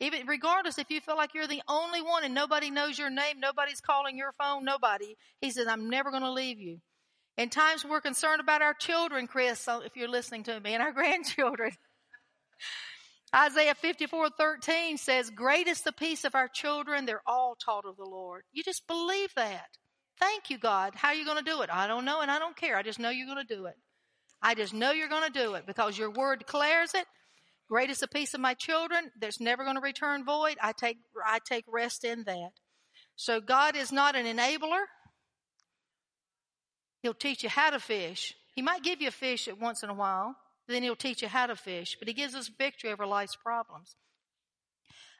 Even 0.00 0.26
regardless 0.26 0.78
if 0.78 0.90
you 0.90 1.00
feel 1.00 1.16
like 1.16 1.34
you're 1.34 1.46
the 1.46 1.62
only 1.68 2.02
one 2.02 2.24
and 2.24 2.34
nobody 2.34 2.70
knows 2.70 2.98
your 2.98 3.10
name, 3.10 3.40
nobody's 3.40 3.80
calling 3.80 4.16
your 4.16 4.32
phone, 4.32 4.64
nobody. 4.64 5.16
He 5.40 5.50
says, 5.50 5.66
I'm 5.66 5.88
never 5.88 6.10
going 6.10 6.22
to 6.22 6.32
leave 6.32 6.58
you. 6.58 6.80
In 7.36 7.50
times 7.50 7.84
we're 7.84 8.00
concerned 8.00 8.40
about 8.40 8.62
our 8.62 8.72
children, 8.72 9.26
Chris, 9.26 9.68
if 9.68 9.96
you're 9.96 10.08
listening 10.08 10.44
to 10.44 10.58
me, 10.60 10.74
and 10.74 10.82
our 10.82 10.92
grandchildren. 10.94 11.72
Isaiah 13.34 13.74
54, 13.74 14.30
13 14.30 14.96
says, 14.96 15.30
Great 15.30 15.66
is 15.66 15.82
the 15.82 15.92
peace 15.92 16.24
of 16.24 16.34
our 16.34 16.48
children. 16.48 17.04
They're 17.04 17.20
all 17.26 17.56
taught 17.62 17.84
of 17.84 17.96
the 17.96 18.08
Lord. 18.08 18.44
You 18.52 18.62
just 18.62 18.86
believe 18.86 19.34
that. 19.36 19.66
Thank 20.18 20.48
you, 20.48 20.58
God. 20.58 20.94
How 20.94 21.08
are 21.08 21.14
you 21.14 21.26
going 21.26 21.44
to 21.44 21.50
do 21.50 21.60
it? 21.60 21.68
I 21.70 21.86
don't 21.86 22.06
know 22.06 22.22
and 22.22 22.30
I 22.30 22.38
don't 22.38 22.56
care. 22.56 22.76
I 22.76 22.82
just 22.82 22.98
know 22.98 23.10
you're 23.10 23.26
going 23.26 23.46
to 23.46 23.54
do 23.54 23.66
it. 23.66 23.74
I 24.40 24.54
just 24.54 24.72
know 24.72 24.92
you're 24.92 25.08
going 25.08 25.30
to 25.30 25.38
do 25.38 25.54
it 25.54 25.66
because 25.66 25.98
your 25.98 26.10
word 26.10 26.38
declares 26.38 26.94
it. 26.94 27.04
Great 27.68 27.90
is 27.90 27.98
the 27.98 28.08
peace 28.08 28.32
of 28.32 28.40
my 28.40 28.54
children 28.54 29.10
that's 29.20 29.40
never 29.40 29.64
going 29.64 29.76
to 29.76 29.82
return 29.82 30.24
void. 30.24 30.56
I 30.62 30.72
take, 30.72 30.98
I 31.26 31.40
take 31.44 31.64
rest 31.68 32.04
in 32.04 32.24
that. 32.24 32.52
So 33.16 33.40
God 33.40 33.76
is 33.76 33.92
not 33.92 34.14
an 34.14 34.24
enabler. 34.24 34.84
He'll 37.06 37.14
teach 37.14 37.44
you 37.44 37.48
how 37.48 37.70
to 37.70 37.78
fish. 37.78 38.34
He 38.56 38.62
might 38.62 38.82
give 38.82 39.00
you 39.00 39.06
a 39.06 39.12
fish 39.12 39.46
at 39.46 39.60
once 39.60 39.84
in 39.84 39.90
a 39.90 39.94
while, 39.94 40.34
then 40.66 40.82
he'll 40.82 40.96
teach 40.96 41.22
you 41.22 41.28
how 41.28 41.46
to 41.46 41.54
fish, 41.54 41.96
but 42.00 42.08
he 42.08 42.14
gives 42.14 42.34
us 42.34 42.50
victory 42.58 42.90
over 42.90 43.06
life's 43.06 43.36
problems. 43.36 43.94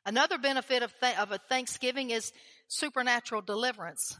Another 0.05 0.37
benefit 0.37 0.83
of, 0.83 0.93
th- 0.99 1.17
of 1.17 1.31
a 1.31 1.39
Thanksgiving 1.39 2.11
is 2.11 2.33
supernatural 2.67 3.41
deliverance. 3.41 4.19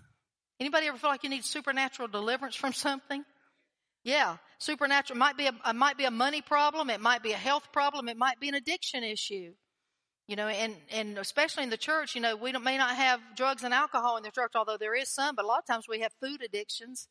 Anybody 0.61 0.87
ever 0.87 0.97
feel 0.97 1.11
like 1.11 1.25
you 1.25 1.29
need 1.29 1.45
supernatural 1.45 2.07
deliverance 2.07 2.55
from 2.55 2.73
something? 2.73 3.25
Yeah, 4.05 4.37
supernatural 4.61 5.19
might 5.19 5.37
be 5.37 5.47
a, 5.47 5.53
a 5.65 5.75
might 5.75 5.99
be 5.99 6.05
a 6.05 6.13
money 6.13 6.43
problem, 6.43 6.89
it 6.89 7.01
might 7.01 7.25
be 7.25 7.33
a 7.33 7.37
health 7.37 7.73
problem, 7.73 8.09
it 8.09 8.17
might 8.17 8.39
be 8.39 8.49
an 8.49 8.55
addiction 8.55 9.03
issue. 9.03 9.55
You 10.29 10.37
know, 10.37 10.47
and 10.47 10.77
and 10.93 11.19
especially 11.19 11.65
in 11.65 11.71
the 11.71 11.77
church, 11.77 12.15
you 12.15 12.21
know, 12.21 12.37
we 12.37 12.53
may 12.53 12.79
not 12.79 12.95
have 12.95 13.19
drugs 13.37 13.65
and 13.65 13.75
alcohol 13.75 14.19
in 14.19 14.23
the 14.23 14.31
church, 14.31 14.53
although 14.55 14.77
there 14.79 14.95
is 14.95 15.13
some, 15.13 15.35
but 15.35 15.45
a 15.45 15.49
lot 15.49 15.59
of 15.59 15.67
times 15.67 15.87
we 15.89 16.03
have 16.03 16.13
food 16.23 16.43
addictions, 16.45 17.09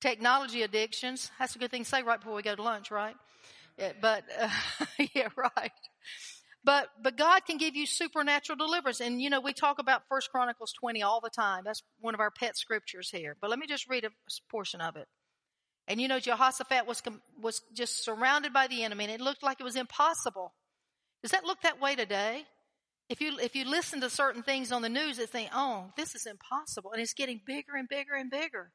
technology 0.00 0.62
addictions. 0.62 1.30
That's 1.38 1.56
a 1.56 1.58
good 1.58 1.70
thing 1.70 1.84
to 1.84 1.88
say 1.88 2.02
right 2.02 2.18
before 2.18 2.34
we 2.34 2.42
go 2.42 2.54
to 2.54 2.62
lunch, 2.62 2.90
right? 2.90 3.16
Yeah, 3.78 3.92
but 4.00 4.24
uh, 4.38 4.48
yeah, 5.14 5.28
right. 5.36 5.72
But, 6.62 6.88
but 7.02 7.16
God 7.16 7.46
can 7.46 7.56
give 7.56 7.74
you 7.74 7.86
supernatural 7.86 8.56
deliverance. 8.56 9.00
And, 9.00 9.20
you 9.20 9.30
know, 9.30 9.40
we 9.40 9.54
talk 9.54 9.78
about 9.78 10.02
First 10.08 10.30
Chronicles 10.30 10.72
20 10.78 11.02
all 11.02 11.20
the 11.20 11.30
time. 11.30 11.62
That's 11.64 11.82
one 12.00 12.12
of 12.14 12.20
our 12.20 12.30
pet 12.30 12.56
scriptures 12.56 13.10
here. 13.10 13.36
But 13.40 13.48
let 13.48 13.58
me 13.58 13.66
just 13.66 13.88
read 13.88 14.04
a 14.04 14.10
portion 14.50 14.80
of 14.80 14.96
it. 14.96 15.06
And, 15.88 16.00
you 16.00 16.06
know, 16.06 16.20
Jehoshaphat 16.20 16.86
was, 16.86 17.02
was 17.40 17.62
just 17.74 18.04
surrounded 18.04 18.52
by 18.52 18.66
the 18.66 18.84
enemy 18.84 19.04
and 19.04 19.12
it 19.12 19.20
looked 19.20 19.42
like 19.42 19.58
it 19.58 19.64
was 19.64 19.76
impossible. 19.76 20.52
Does 21.22 21.32
that 21.32 21.44
look 21.44 21.62
that 21.62 21.80
way 21.80 21.96
today? 21.96 22.44
If 23.08 23.20
you, 23.20 23.38
if 23.40 23.56
you 23.56 23.64
listen 23.64 24.00
to 24.02 24.10
certain 24.10 24.42
things 24.42 24.70
on 24.70 24.82
the 24.82 24.88
news 24.88 25.16
that 25.16 25.30
think, 25.30 25.50
oh, 25.52 25.90
this 25.96 26.14
is 26.14 26.26
impossible. 26.26 26.92
And 26.92 27.00
it's 27.00 27.14
getting 27.14 27.40
bigger 27.44 27.74
and 27.74 27.88
bigger 27.88 28.14
and 28.14 28.30
bigger. 28.30 28.70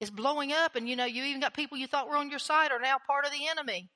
It's 0.00 0.10
blowing 0.10 0.52
up 0.52 0.76
and, 0.76 0.88
you 0.88 0.96
know, 0.96 1.06
you 1.06 1.24
even 1.24 1.40
got 1.40 1.54
people 1.54 1.78
you 1.78 1.86
thought 1.86 2.08
were 2.08 2.16
on 2.16 2.30
your 2.30 2.38
side 2.38 2.70
are 2.70 2.80
now 2.80 2.96
part 3.06 3.24
of 3.24 3.32
the 3.32 3.48
enemy. 3.48 3.88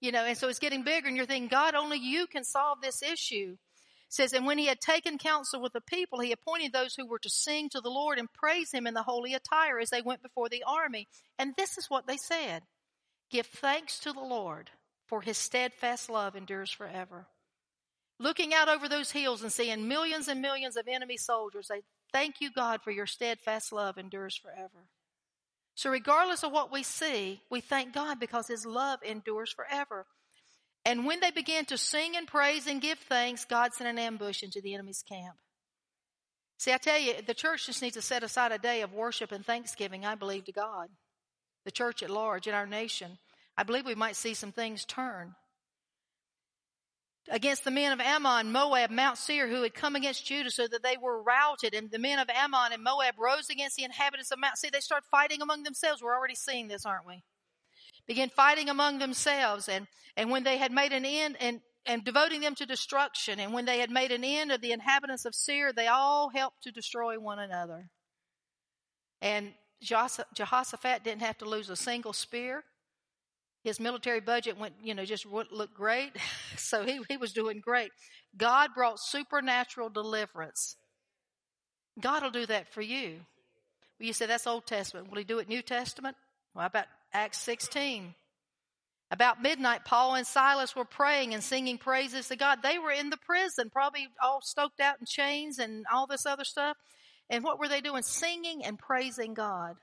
You 0.00 0.12
know, 0.12 0.24
and 0.24 0.36
so 0.36 0.48
it's 0.48 0.58
getting 0.58 0.82
bigger 0.82 1.08
and 1.08 1.16
you're 1.16 1.26
thinking, 1.26 1.48
God, 1.48 1.74
only 1.74 1.98
you 1.98 2.26
can 2.26 2.44
solve 2.44 2.80
this 2.80 3.02
issue. 3.02 3.56
It 4.10 4.14
says, 4.14 4.32
and 4.32 4.46
when 4.46 4.58
he 4.58 4.66
had 4.66 4.80
taken 4.80 5.18
counsel 5.18 5.60
with 5.60 5.72
the 5.72 5.80
people, 5.80 6.20
he 6.20 6.32
appointed 6.32 6.72
those 6.72 6.94
who 6.94 7.06
were 7.06 7.18
to 7.18 7.28
sing 7.28 7.68
to 7.70 7.80
the 7.80 7.90
Lord 7.90 8.18
and 8.18 8.32
praise 8.32 8.72
him 8.72 8.86
in 8.86 8.94
the 8.94 9.02
holy 9.02 9.34
attire 9.34 9.78
as 9.78 9.90
they 9.90 10.02
went 10.02 10.22
before 10.22 10.48
the 10.48 10.64
army. 10.66 11.06
And 11.38 11.54
this 11.56 11.76
is 11.76 11.86
what 11.88 12.06
they 12.06 12.16
said. 12.16 12.62
Give 13.30 13.46
thanks 13.46 13.98
to 14.00 14.12
the 14.12 14.20
Lord 14.20 14.70
for 15.06 15.20
his 15.20 15.36
steadfast 15.36 16.08
love 16.08 16.34
endures 16.36 16.70
forever. 16.70 17.26
Looking 18.18 18.54
out 18.54 18.68
over 18.68 18.88
those 18.88 19.10
hills 19.10 19.42
and 19.42 19.52
seeing 19.52 19.88
millions 19.88 20.28
and 20.28 20.40
millions 20.40 20.76
of 20.76 20.86
enemy 20.88 21.16
soldiers, 21.16 21.68
they 21.68 21.82
thank 22.12 22.36
you, 22.40 22.50
God, 22.50 22.82
for 22.82 22.90
your 22.90 23.06
steadfast 23.06 23.72
love 23.72 23.98
endures 23.98 24.36
forever. 24.36 24.88
So, 25.80 25.88
regardless 25.88 26.44
of 26.44 26.52
what 26.52 26.70
we 26.70 26.82
see, 26.82 27.40
we 27.50 27.62
thank 27.62 27.94
God 27.94 28.20
because 28.20 28.46
His 28.46 28.66
love 28.66 29.00
endures 29.02 29.50
forever. 29.50 30.04
And 30.84 31.06
when 31.06 31.20
they 31.20 31.30
began 31.30 31.64
to 31.64 31.78
sing 31.78 32.18
and 32.18 32.26
praise 32.26 32.66
and 32.66 32.82
give 32.82 32.98
thanks, 32.98 33.46
God 33.46 33.72
sent 33.72 33.88
an 33.88 33.98
ambush 33.98 34.42
into 34.42 34.60
the 34.60 34.74
enemy's 34.74 35.02
camp. 35.08 35.36
See, 36.58 36.74
I 36.74 36.76
tell 36.76 36.98
you, 36.98 37.14
the 37.26 37.32
church 37.32 37.64
just 37.64 37.80
needs 37.80 37.96
to 37.96 38.02
set 38.02 38.22
aside 38.22 38.52
a 38.52 38.58
day 38.58 38.82
of 38.82 38.92
worship 38.92 39.32
and 39.32 39.42
thanksgiving, 39.42 40.04
I 40.04 40.16
believe, 40.16 40.44
to 40.44 40.52
God. 40.52 40.88
The 41.64 41.70
church 41.70 42.02
at 42.02 42.10
large 42.10 42.46
in 42.46 42.52
our 42.52 42.66
nation. 42.66 43.16
I 43.56 43.62
believe 43.62 43.86
we 43.86 43.94
might 43.94 44.16
see 44.16 44.34
some 44.34 44.52
things 44.52 44.84
turn 44.84 45.34
against 47.28 47.64
the 47.64 47.70
men 47.70 47.92
of 47.92 48.00
Ammon, 48.00 48.50
Moab, 48.50 48.90
Mount 48.90 49.18
Seir, 49.18 49.48
who 49.48 49.62
had 49.62 49.74
come 49.74 49.96
against 49.96 50.26
Judah 50.26 50.50
so 50.50 50.66
that 50.66 50.82
they 50.82 50.96
were 51.00 51.22
routed. 51.22 51.74
And 51.74 51.90
the 51.90 51.98
men 51.98 52.18
of 52.18 52.28
Ammon 52.30 52.72
and 52.72 52.82
Moab 52.82 53.14
rose 53.18 53.50
against 53.50 53.76
the 53.76 53.84
inhabitants 53.84 54.30
of 54.30 54.38
Mount 54.38 54.58
Seir. 54.58 54.70
They 54.72 54.80
start 54.80 55.04
fighting 55.10 55.42
among 55.42 55.62
themselves. 55.62 56.02
We're 56.02 56.16
already 56.16 56.34
seeing 56.34 56.68
this, 56.68 56.86
aren't 56.86 57.06
we? 57.06 57.22
Begin 58.06 58.30
fighting 58.30 58.68
among 58.68 58.98
themselves. 58.98 59.68
And, 59.68 59.86
and 60.16 60.30
when 60.30 60.44
they 60.44 60.56
had 60.56 60.72
made 60.72 60.92
an 60.92 61.04
end 61.04 61.36
and, 61.40 61.60
and 61.86 62.04
devoting 62.04 62.40
them 62.40 62.54
to 62.56 62.66
destruction, 62.66 63.38
and 63.38 63.52
when 63.52 63.64
they 63.64 63.78
had 63.78 63.90
made 63.90 64.12
an 64.12 64.24
end 64.24 64.50
of 64.50 64.60
the 64.60 64.72
inhabitants 64.72 65.24
of 65.24 65.34
Seir, 65.34 65.72
they 65.72 65.86
all 65.86 66.30
helped 66.30 66.62
to 66.64 66.72
destroy 66.72 67.18
one 67.18 67.38
another. 67.38 67.90
And 69.20 69.52
Jehoshaphat 69.82 71.04
didn't 71.04 71.22
have 71.22 71.38
to 71.38 71.44
lose 71.44 71.70
a 71.70 71.76
single 71.76 72.12
spear 72.12 72.64
his 73.62 73.78
military 73.78 74.20
budget 74.20 74.58
went, 74.58 74.74
you 74.82 74.94
know, 74.94 75.04
just 75.04 75.26
looked 75.26 75.74
great. 75.74 76.12
so 76.56 76.84
he, 76.84 77.00
he 77.08 77.16
was 77.16 77.32
doing 77.32 77.60
great. 77.60 77.90
God 78.36 78.70
brought 78.74 78.98
supernatural 78.98 79.90
deliverance. 79.90 80.76
God 82.00 82.22
will 82.22 82.30
do 82.30 82.46
that 82.46 82.72
for 82.72 82.80
you. 82.80 83.20
Well, 83.98 84.06
you 84.06 84.12
say 84.12 84.26
that's 84.26 84.46
Old 84.46 84.66
Testament. 84.66 85.10
Will 85.10 85.18
he 85.18 85.24
do 85.24 85.38
it 85.38 85.48
New 85.48 85.62
Testament? 85.62 86.16
Well, 86.54 86.66
about 86.66 86.86
Acts 87.12 87.38
16? 87.38 88.14
About 89.12 89.42
midnight, 89.42 89.84
Paul 89.84 90.14
and 90.14 90.26
Silas 90.26 90.76
were 90.76 90.84
praying 90.84 91.34
and 91.34 91.42
singing 91.42 91.78
praises 91.78 92.28
to 92.28 92.36
God. 92.36 92.62
They 92.62 92.78
were 92.78 92.92
in 92.92 93.10
the 93.10 93.16
prison, 93.16 93.68
probably 93.68 94.06
all 94.22 94.40
stoked 94.40 94.80
out 94.80 95.00
in 95.00 95.06
chains 95.06 95.58
and 95.58 95.84
all 95.92 96.06
this 96.06 96.26
other 96.26 96.44
stuff. 96.44 96.76
And 97.28 97.42
what 97.42 97.58
were 97.58 97.68
they 97.68 97.80
doing? 97.80 98.02
Singing 98.02 98.64
and 98.64 98.78
praising 98.78 99.34
God. 99.34 99.74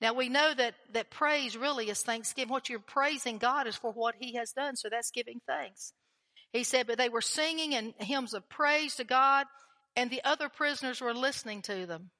Now 0.00 0.14
we 0.14 0.28
know 0.28 0.54
that, 0.54 0.74
that 0.92 1.10
praise 1.10 1.56
really 1.56 1.90
is 1.90 2.02
thanksgiving. 2.02 2.52
What 2.52 2.68
you're 2.68 2.78
praising 2.78 3.38
God 3.38 3.66
is 3.66 3.76
for 3.76 3.92
what 3.92 4.14
He 4.18 4.34
has 4.34 4.52
done. 4.52 4.76
So 4.76 4.88
that's 4.88 5.10
giving 5.10 5.40
thanks. 5.46 5.92
He 6.52 6.64
said, 6.64 6.86
but 6.86 6.98
they 6.98 7.08
were 7.08 7.20
singing 7.20 7.74
and 7.74 7.94
hymns 7.98 8.34
of 8.34 8.48
praise 8.48 8.96
to 8.96 9.04
God 9.04 9.46
and 9.96 10.10
the 10.10 10.22
other 10.24 10.48
prisoners 10.48 11.00
were 11.00 11.14
listening 11.14 11.62
to 11.62 11.86
them. 11.86 12.10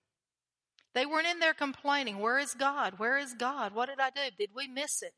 They 0.94 1.06
weren't 1.06 1.26
in 1.26 1.38
there 1.38 1.54
complaining, 1.54 2.18
where 2.18 2.38
is 2.38 2.54
God? 2.54 2.94
Where 2.98 3.18
is 3.18 3.34
God? 3.34 3.74
What 3.74 3.88
did 3.88 4.00
I 4.00 4.10
do? 4.10 4.22
Did 4.38 4.50
we 4.54 4.66
miss 4.66 5.02
it? 5.02 5.12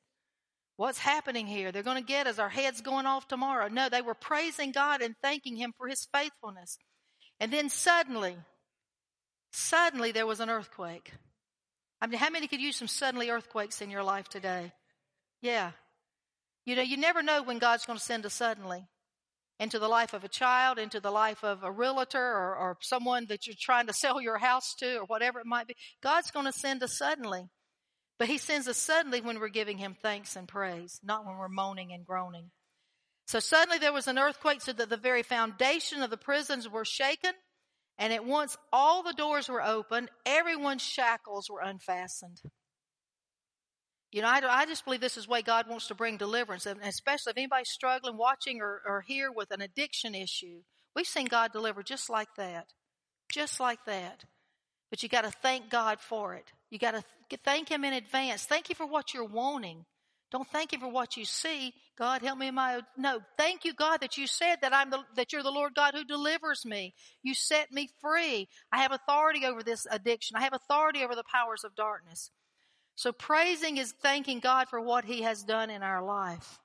What's 0.77 0.99
happening 0.99 1.47
here? 1.47 1.73
They're 1.73 1.83
going 1.83 2.03
to 2.03 2.07
get 2.07 2.27
us. 2.27 2.39
Our 2.39 2.49
heads 2.49 2.81
going 2.81 3.07
off 3.07 3.29
tomorrow. 3.29 3.69
No, 3.69 3.89
they 3.89 4.03
were 4.03 4.15
praising 4.15 4.73
God 4.73 5.01
and 5.01 5.15
thanking 5.23 5.57
Him 5.57 5.73
for 5.77 5.89
His 5.89 6.07
faithfulness. 6.13 6.79
And 7.41 7.53
then 7.53 7.69
suddenly, 7.69 8.37
suddenly 9.53 10.13
there 10.13 10.27
was 10.27 10.41
an 10.41 10.51
earthquake. 10.51 11.13
I 12.03 12.09
mean, 12.09 12.19
how 12.19 12.31
many 12.31 12.49
could 12.49 12.61
use 12.61 12.75
some 12.75 12.89
suddenly 12.89 13.31
earthquakes 13.31 13.81
in 13.81 13.89
your 13.89 14.03
life 14.03 14.29
today? 14.29 14.73
Yeah. 15.41 15.71
You 16.67 16.75
know, 16.75 16.83
you 16.83 16.97
never 16.97 17.23
know 17.23 17.45
when 17.45 17.61
God's 17.61 17.87
going 17.87 17.97
to 17.97 18.05
send 18.05 18.27
a 18.27 18.31
suddenly 18.31 18.89
into 19.61 19.79
the 19.79 19.87
life 19.87 20.13
of 20.13 20.25
a 20.25 20.29
child, 20.29 20.81
into 20.81 20.99
the 20.99 21.13
life 21.13 21.45
of 21.45 21.63
a 21.63 21.71
realtor 21.71 22.19
or, 22.19 22.57
or 22.57 22.79
someone 22.81 23.27
that 23.29 23.47
you're 23.47 23.55
trying 23.57 23.87
to 23.87 23.93
sell 23.97 24.21
your 24.21 24.39
house 24.39 24.75
to 24.81 24.97
or 24.97 25.05
whatever 25.05 25.39
it 25.39 25.47
might 25.47 25.69
be. 25.69 25.77
God's 26.03 26.33
going 26.33 26.47
to 26.47 26.53
send 26.53 26.83
us 26.83 26.99
suddenly. 26.99 27.45
But 28.19 28.29
he 28.29 28.37
sends 28.37 28.67
us 28.67 28.79
suddenly 28.79 29.21
when 29.21 29.39
we're 29.39 29.49
giving 29.49 29.79
him 29.79 29.97
thanks 30.03 30.35
and 30.35 30.49
praise, 30.49 30.99
not 31.05 31.25
when 31.25 31.37
we're 31.37 31.49
moaning 31.49 31.93
and 31.93 32.05
groaning. 32.05 32.51
So 33.29 33.39
suddenly 33.39 33.79
there 33.79 33.93
was 33.93 34.09
an 34.09 34.19
earthquake 34.19 34.61
so 34.61 34.73
that 34.73 34.91
the 34.91 34.97
very 34.97 35.23
foundation 35.23 36.03
of 36.03 36.11
the 36.11 36.17
prisons 36.17 36.69
were 36.69 36.85
shaken. 36.85 37.33
And 37.99 38.13
at 38.13 38.25
once 38.25 38.57
all 38.73 39.03
the 39.03 39.13
doors 39.13 39.49
were 39.49 39.63
opened, 39.63 40.11
everyone's 40.27 40.83
shackles 40.83 41.49
were 41.51 41.61
unfastened. 41.61 42.41
You 44.11 44.21
know, 44.21 44.29
I, 44.29 44.43
I 44.47 44.67
just 44.67 44.85
believe 44.85 45.01
this 45.01 45.17
is 45.17 45.25
the 45.25 45.31
way 45.31 45.43
God 45.43 45.69
wants 45.69 45.89
to 45.89 45.95
bring 45.95 46.19
deliverance, 46.19 46.67
and 46.67 46.81
especially 46.83 47.31
if 47.31 47.39
anybody's 47.39 47.71
struggling, 47.71 48.19
watching, 48.19 48.61
or, 48.61 48.83
or 48.87 49.01
here 49.01 49.33
with 49.33 49.51
an 49.51 49.63
addiction 49.63 50.15
issue. 50.15 50.61
We've 50.95 51.07
seen 51.07 51.27
God 51.27 51.53
deliver 51.53 51.83
just 51.83 52.11
like 52.11 52.29
that. 52.37 52.67
Just 53.31 53.59
like 53.59 53.79
that. 53.87 54.25
But 54.91 55.03
you 55.03 55.09
got 55.09 55.25
to 55.25 55.31
thank 55.31 55.71
God 55.71 56.01
for 56.01 56.35
it. 56.35 56.53
You 56.71 56.79
got 56.79 56.91
to 56.91 57.03
th- 57.31 57.41
thank 57.43 57.71
Him 57.71 57.85
in 57.85 57.95
advance. 57.95 58.45
Thank 58.45 58.69
you 58.69 58.75
for 58.75 58.85
what 58.87 59.15
you're 59.15 59.25
wanting. 59.25 59.87
Don't 60.33 60.49
thank 60.49 60.73
Him 60.73 60.81
for 60.81 60.89
what 60.89 61.19
you 61.19 61.27
see. 61.27 61.75
God, 61.99 62.23
help 62.23 62.39
me 62.39 62.49
in 62.49 62.55
my, 62.55 62.81
no, 62.97 63.21
thank 63.37 63.67
you, 63.67 63.75
God, 63.75 64.01
that 64.01 64.17
you 64.17 64.27
said 64.27 64.57
that 64.63 64.75
I'm 64.75 64.89
the, 64.89 65.01
that 65.15 65.31
you're 65.33 65.43
the 65.43 65.51
Lord 65.51 65.75
God 65.75 65.93
who 65.95 66.05
delivers 66.05 66.65
me. 66.65 66.95
You 67.23 67.35
set 67.35 67.71
me 67.71 67.91
free. 68.01 68.49
I 68.73 68.79
have 68.79 68.93
authority 68.93 69.45
over 69.45 69.63
this 69.63 69.87
addiction. 69.91 70.37
I 70.37 70.43
have 70.43 70.55
authority 70.55 71.05
over 71.05 71.15
the 71.15 71.23
powers 71.31 71.65
of 71.65 71.75
darkness. 71.75 72.31
So 72.95 73.13
praising 73.13 73.77
is 73.77 73.93
thanking 74.03 74.41
God 74.41 74.69
for 74.69 74.81
what 74.81 75.05
He 75.05 75.23
has 75.23 75.45
done 75.45 75.69
in 75.69 75.83
our 75.83 76.03
life. 76.03 76.59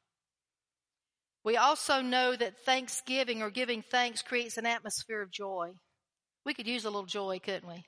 We 1.43 1.57
also 1.57 2.01
know 2.01 2.35
that 2.35 2.65
thanksgiving 2.65 3.41
or 3.41 3.49
giving 3.49 3.81
thanks 3.81 4.21
creates 4.21 4.57
an 4.57 4.65
atmosphere 4.65 5.21
of 5.21 5.29
joy. 5.29 5.71
We 6.45 6.53
could 6.53 6.67
use 6.67 6.85
a 6.85 6.89
little 6.89 7.05
joy, 7.05 7.39
couldn't 7.39 7.67
we? 7.67 7.83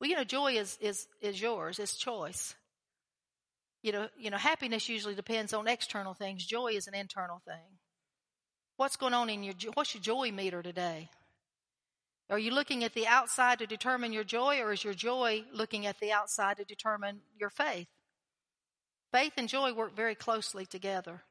Well, 0.00 0.08
you 0.08 0.16
know, 0.16 0.24
joy 0.24 0.54
is, 0.54 0.78
is, 0.80 1.06
is 1.20 1.40
yours. 1.40 1.78
It's 1.78 1.96
choice. 1.96 2.54
You 3.82 3.92
know, 3.92 4.08
you 4.18 4.30
know, 4.30 4.36
happiness 4.36 4.88
usually 4.88 5.14
depends 5.14 5.54
on 5.54 5.66
external 5.66 6.14
things. 6.14 6.44
Joy 6.44 6.72
is 6.72 6.86
an 6.86 6.94
internal 6.94 7.40
thing. 7.46 7.78
What's 8.76 8.96
going 8.96 9.14
on 9.14 9.30
in 9.30 9.42
your, 9.42 9.54
what's 9.74 9.94
your 9.94 10.02
joy 10.02 10.32
meter 10.32 10.62
today? 10.62 11.10
Are 12.30 12.38
you 12.38 12.52
looking 12.52 12.84
at 12.84 12.94
the 12.94 13.06
outside 13.06 13.58
to 13.58 13.66
determine 13.66 14.12
your 14.12 14.24
joy, 14.24 14.60
or 14.60 14.72
is 14.72 14.84
your 14.84 14.94
joy 14.94 15.44
looking 15.52 15.86
at 15.86 15.98
the 15.98 16.12
outside 16.12 16.58
to 16.58 16.64
determine 16.64 17.22
your 17.38 17.50
faith? 17.50 17.88
Faith 19.12 19.32
and 19.36 19.48
joy 19.48 19.72
work 19.72 19.96
very 19.96 20.14
closely 20.14 20.64
together. 20.64 21.22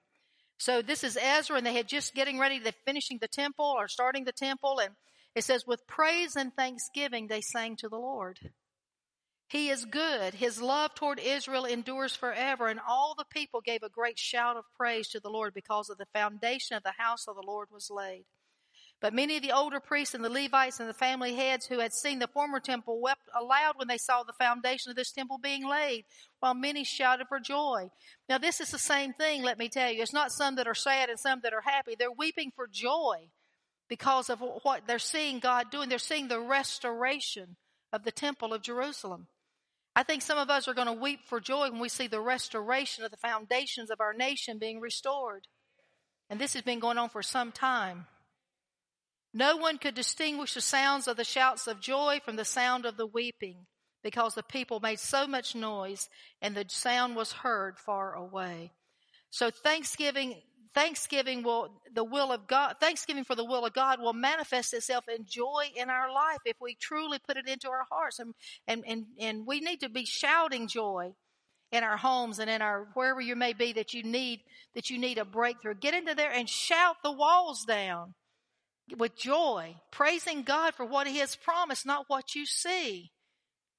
So 0.58 0.82
this 0.82 1.06
is 1.06 1.18
Ezra, 1.18 1.56
and 1.56 1.66
they 1.66 1.74
had 1.74 1.88
just 1.88 2.14
getting 2.14 2.38
ready, 2.38 2.60
they're 2.60 2.74
finishing 2.86 3.20
the 3.22 3.30
temple 3.30 3.74
or 3.78 3.88
starting 3.88 4.26
the 4.26 4.34
temple, 4.34 4.80
and 4.84 4.96
it 5.36 5.46
says, 5.46 5.64
with 5.66 5.88
praise 5.88 6.36
and 6.36 6.54
thanksgiving 6.54 7.28
they 7.28 7.42
sang 7.42 7.78
to 7.78 7.88
the 7.88 7.96
Lord. 7.96 8.40
He 9.50 9.70
is 9.70 9.86
good. 9.86 10.36
His 10.36 10.62
love 10.62 10.94
toward 10.94 11.20
Israel 11.20 11.66
endures 11.66 12.16
forever. 12.16 12.68
And 12.68 12.80
all 12.88 13.16
the 13.18 13.26
people 13.26 13.62
gave 13.62 13.82
a 13.82 13.90
great 13.90 14.20
shout 14.20 14.58
of 14.58 14.64
praise 14.78 15.08
to 15.10 15.20
the 15.20 15.32
Lord 15.32 15.56
because 15.56 15.90
of 15.90 15.98
the 15.98 16.06
foundation 16.14 16.78
of 16.78 16.84
the 16.84 16.94
house 17.00 17.28
of 17.28 17.36
the 17.36 17.46
Lord 17.46 17.70
was 17.72 17.90
laid. 17.90 18.26
But 19.02 19.14
many 19.14 19.38
of 19.38 19.42
the 19.42 19.54
older 19.54 19.80
priests 19.80 20.14
and 20.14 20.24
the 20.24 20.30
Levites 20.30 20.80
and 20.80 20.88
the 20.88 20.94
family 20.94 21.34
heads 21.34 21.66
who 21.66 21.80
had 21.80 21.94
seen 21.94 22.20
the 22.20 22.28
former 22.28 22.60
temple 22.60 23.02
wept 23.02 23.28
aloud 23.36 23.74
when 23.78 23.88
they 23.88 23.98
saw 23.98 24.22
the 24.22 24.34
foundation 24.34 24.92
of 24.92 24.96
this 24.96 25.12
temple 25.12 25.40
being 25.42 25.68
laid, 25.68 26.04
while 26.42 26.54
many 26.54 26.84
shouted 26.84 27.28
for 27.28 27.40
joy. 27.40 27.90
Now 28.28 28.38
this 28.38 28.60
is 28.60 28.70
the 28.70 28.78
same 28.78 29.14
thing, 29.14 29.42
let 29.42 29.58
me 29.58 29.70
tell 29.70 29.90
you. 29.90 30.02
It's 30.02 30.14
not 30.14 30.32
some 30.32 30.58
that 30.58 30.68
are 30.68 30.76
sad 30.76 31.10
and 31.10 31.18
some 31.18 31.40
that 31.44 31.54
are 31.54 31.62
happy. 31.62 31.96
They're 31.98 32.12
weeping 32.12 32.52
for 32.56 32.68
joy 32.68 33.30
because 33.88 34.30
of 34.30 34.44
what 34.64 34.86
they're 34.86 35.00
seeing 35.00 35.40
God 35.40 35.72
doing. 35.72 35.88
They're 35.88 35.98
seeing 35.98 36.28
the 36.28 36.42
restoration 36.42 37.56
of 37.94 38.04
the 38.04 38.12
temple 38.12 38.54
of 38.54 38.62
Jerusalem. 38.62 39.28
I 40.00 40.04
think 40.04 40.22
some 40.22 40.38
of 40.38 40.50
us 40.50 40.70
are 40.70 40.74
going 40.74 40.88
to 40.88 40.94
weep 40.94 41.26
for 41.26 41.42
joy 41.42 41.70
when 41.70 41.82
we 41.82 41.90
see 41.90 42.08
the 42.08 42.22
restoration 42.22 43.04
of 43.04 43.12
the 43.12 43.18
foundations 43.18 43.90
of 43.90 44.00
our 44.00 44.14
nation 44.14 44.58
being 44.58 44.80
restored. 44.80 45.46
And 46.30 46.40
this 46.40 46.54
has 46.54 46.62
been 46.62 46.80
going 46.80 46.98
on 46.98 47.10
for 47.10 47.22
some 47.22 47.52
time. 47.52 48.06
No 49.34 49.58
one 49.58 49.78
could 49.78 49.96
distinguish 49.96 50.54
the 50.54 50.62
sounds 50.62 51.10
of 51.10 51.18
the 51.18 51.26
shouts 51.26 51.68
of 51.68 51.82
joy 51.82 52.22
from 52.24 52.38
the 52.38 52.46
sound 52.46 52.86
of 52.86 52.96
the 52.96 53.06
weeping 53.06 53.66
because 54.02 54.36
the 54.36 54.44
people 54.44 54.80
made 54.80 55.02
so 55.02 55.28
much 55.28 55.54
noise 55.54 56.08
and 56.42 56.56
the 56.56 56.64
sound 56.70 57.18
was 57.18 57.34
heard 57.34 57.78
far 57.78 58.14
away. 58.14 58.72
So 59.30 59.52
thanksgiving, 59.52 60.36
thanksgiving 60.74 61.44
will, 61.44 61.82
the 61.94 62.04
will 62.04 62.32
of 62.32 62.48
God, 62.48 62.76
thanksgiving 62.80 63.24
for 63.24 63.36
the 63.36 63.46
will 63.46 63.66
of 63.66 63.74
God 63.74 64.00
will 64.00 64.14
manifest 64.14 64.74
itself 64.74 65.06
in 65.14 65.26
joy 65.26 65.66
in 65.76 65.90
our 65.90 66.12
life 66.14 66.40
if 66.46 66.58
we 66.62 66.76
truly 66.76 67.20
put 67.28 67.38
it 67.38 67.48
into 67.48 67.70
our 67.70 67.86
hearts. 67.92 68.20
And, 68.20 68.34
and, 68.68 68.84
and, 68.88 69.06
and 69.20 69.48
we 69.48 69.60
need 69.60 69.82
to 69.82 69.90
be 69.90 70.06
shouting 70.06 70.68
joy 70.68 71.14
in 71.72 71.84
our 71.84 71.98
homes 71.98 72.40
and 72.40 72.50
in 72.50 72.62
our, 72.62 72.88
wherever 72.94 73.22
you 73.22 73.36
may 73.36 73.54
be 73.54 73.74
that 73.74 73.94
you 73.94 74.04
need, 74.04 74.42
that 74.76 74.90
you 74.90 74.98
need 74.98 75.18
a 75.18 75.26
breakthrough. 75.26 75.76
Get 75.76 75.94
into 75.94 76.16
there 76.16 76.32
and 76.32 76.50
shout 76.50 76.98
the 77.04 77.12
walls 77.12 77.66
down 77.66 78.14
with 78.98 79.16
joy, 79.16 79.76
praising 79.92 80.44
God 80.44 80.74
for 80.74 80.86
what 80.86 81.08
He 81.08 81.18
has 81.18 81.36
promised, 81.36 81.86
not 81.86 82.06
what 82.08 82.36
you 82.36 82.46
see. 82.46 83.12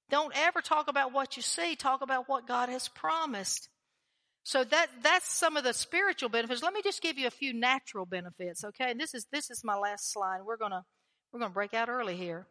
Don't 0.08 0.36
ever 0.36 0.60
talk 0.60 0.88
about 0.88 1.12
what 1.12 1.36
you 1.36 1.42
see. 1.42 1.76
Talk 1.76 2.02
about 2.02 2.28
what 2.28 2.46
God 2.46 2.68
has 2.68 2.88
promised. 2.88 3.68
So 4.42 4.64
that, 4.64 4.88
that's 5.02 5.30
some 5.30 5.56
of 5.56 5.64
the 5.64 5.72
spiritual 5.72 6.28
benefits. 6.28 6.62
Let 6.62 6.72
me 6.72 6.80
just 6.82 7.02
give 7.02 7.18
you 7.18 7.26
a 7.26 7.30
few 7.30 7.52
natural 7.52 8.06
benefits, 8.06 8.64
okay? 8.64 8.90
And 8.90 8.98
this 8.98 9.14
is, 9.14 9.26
this 9.30 9.50
is 9.50 9.62
my 9.62 9.76
last 9.76 10.12
slide. 10.12 10.40
We're 10.44 10.56
gonna, 10.56 10.84
we're 11.32 11.40
gonna 11.40 11.52
break 11.52 11.74
out 11.74 11.88
early 11.88 12.16
here. 12.16 12.46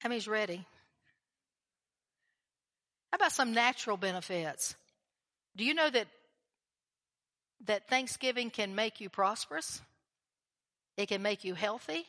How 0.00 0.08
many's 0.08 0.28
ready? 0.28 0.66
How 3.10 3.16
about 3.16 3.32
some 3.32 3.52
natural 3.52 3.96
benefits? 3.96 4.74
Do 5.56 5.64
you 5.64 5.74
know 5.74 5.88
that, 5.88 6.06
that 7.66 7.88
Thanksgiving 7.88 8.50
can 8.50 8.74
make 8.74 9.00
you 9.00 9.08
prosperous? 9.08 9.80
It 10.96 11.08
can 11.08 11.22
make 11.22 11.44
you 11.44 11.54
healthy. 11.54 12.04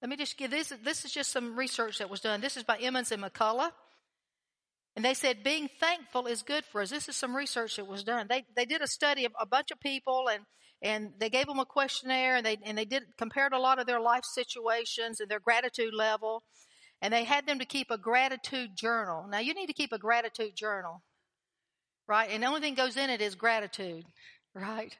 Let 0.00 0.08
me 0.08 0.16
just 0.16 0.36
give 0.36 0.50
this. 0.50 0.72
This 0.84 1.04
is 1.04 1.12
just 1.12 1.32
some 1.32 1.56
research 1.56 1.98
that 1.98 2.08
was 2.08 2.20
done. 2.20 2.40
This 2.40 2.56
is 2.56 2.62
by 2.62 2.78
Emmons 2.78 3.12
and 3.12 3.22
McCullough. 3.22 3.72
And 4.98 5.04
they 5.04 5.14
said 5.14 5.44
being 5.44 5.68
thankful 5.78 6.26
is 6.26 6.42
good 6.42 6.64
for 6.64 6.80
us. 6.80 6.90
This 6.90 7.08
is 7.08 7.14
some 7.14 7.36
research 7.36 7.76
that 7.76 7.86
was 7.86 8.02
done. 8.02 8.26
They 8.28 8.44
they 8.56 8.64
did 8.64 8.82
a 8.82 8.88
study 8.88 9.26
of 9.26 9.32
a 9.40 9.46
bunch 9.46 9.70
of 9.70 9.78
people 9.78 10.28
and 10.28 10.42
and 10.82 11.12
they 11.20 11.30
gave 11.30 11.46
them 11.46 11.60
a 11.60 11.64
questionnaire 11.64 12.34
and 12.34 12.44
they 12.44 12.56
and 12.64 12.76
they 12.76 12.84
did 12.84 13.04
compared 13.16 13.52
a 13.52 13.60
lot 13.60 13.78
of 13.78 13.86
their 13.86 14.00
life 14.00 14.24
situations 14.24 15.20
and 15.20 15.30
their 15.30 15.38
gratitude 15.38 15.94
level. 15.94 16.42
And 17.00 17.14
they 17.14 17.22
had 17.22 17.46
them 17.46 17.60
to 17.60 17.64
keep 17.64 17.92
a 17.92 17.96
gratitude 17.96 18.70
journal. 18.74 19.28
Now 19.30 19.38
you 19.38 19.54
need 19.54 19.68
to 19.68 19.72
keep 19.72 19.92
a 19.92 20.00
gratitude 20.00 20.56
journal. 20.56 21.04
Right? 22.08 22.30
And 22.32 22.42
the 22.42 22.48
only 22.48 22.60
thing 22.60 22.74
goes 22.74 22.96
in 22.96 23.08
it 23.08 23.20
is 23.20 23.36
gratitude. 23.36 24.04
Right? 24.52 24.98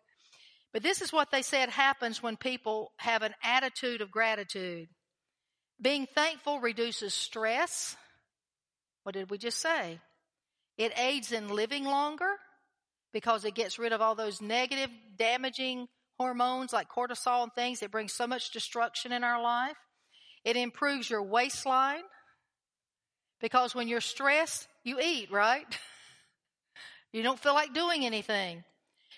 But 0.72 0.84
this 0.84 1.02
is 1.02 1.12
what 1.12 1.32
they 1.32 1.42
said 1.42 1.70
happens 1.70 2.22
when 2.22 2.37
people 2.37 2.92
have 2.98 3.22
an 3.22 3.34
attitude 3.42 4.00
of 4.00 4.12
gratitude. 4.12 4.90
Being 5.82 6.06
thankful 6.14 6.61
reduces 6.61 7.14
stress. 7.14 7.96
What 9.09 9.14
did 9.14 9.31
we 9.31 9.38
just 9.38 9.62
say? 9.62 10.01
It 10.77 10.92
aids 10.99 11.33
in 11.33 11.49
living 11.49 11.85
longer 11.85 12.29
because 13.11 13.47
it 13.47 13.55
gets 13.55 13.79
rid 13.79 13.94
of 13.94 14.03
all 14.03 14.14
those 14.14 14.42
negative, 14.42 14.90
damaging 15.16 15.88
hormones 16.18 16.75
like 16.75 16.90
cortisol 16.90 17.44
and 17.44 17.53
things 17.55 17.81
that 17.81 17.90
bring 17.90 18.09
so 18.09 18.27
much 18.27 18.51
destruction 18.51 19.12
in 19.12 19.25
our 19.25 19.42
life. 19.42 19.79
It 20.44 20.59
improves 20.59 21.09
your 21.09 21.23
waistline 21.23 22.03
because 23.40 23.75
when 23.75 23.88
you're 23.88 24.03
stressed, 24.03 24.68
you 24.85 25.01
eat, 25.01 25.33
right? 25.33 25.64
You 27.11 27.23
don't 27.23 27.40
feel 27.40 27.55
like 27.55 27.73
doing 27.73 28.05
anything. 28.05 28.62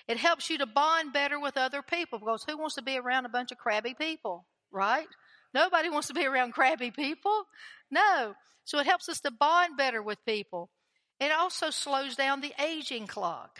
It 0.06 0.16
helps 0.16 0.48
you 0.48 0.58
to 0.58 0.66
bond 0.66 1.12
better 1.12 1.40
with 1.40 1.56
other 1.56 1.82
people 1.82 2.20
because 2.20 2.44
who 2.48 2.56
wants 2.56 2.76
to 2.76 2.82
be 2.82 2.96
around 2.96 3.26
a 3.26 3.28
bunch 3.28 3.50
of 3.50 3.58
crabby 3.58 3.94
people, 3.94 4.46
right? 4.70 5.08
Nobody 5.52 5.88
wants 5.88 6.06
to 6.06 6.14
be 6.14 6.24
around 6.24 6.52
crabby 6.52 6.92
people. 6.92 7.46
No. 7.90 8.34
So 8.64 8.78
it 8.78 8.86
helps 8.86 9.08
us 9.08 9.20
to 9.20 9.30
bond 9.30 9.76
better 9.76 10.02
with 10.02 10.24
people. 10.24 10.70
It 11.18 11.32
also 11.32 11.70
slows 11.70 12.16
down 12.16 12.40
the 12.40 12.54
aging 12.62 13.06
clock. 13.06 13.58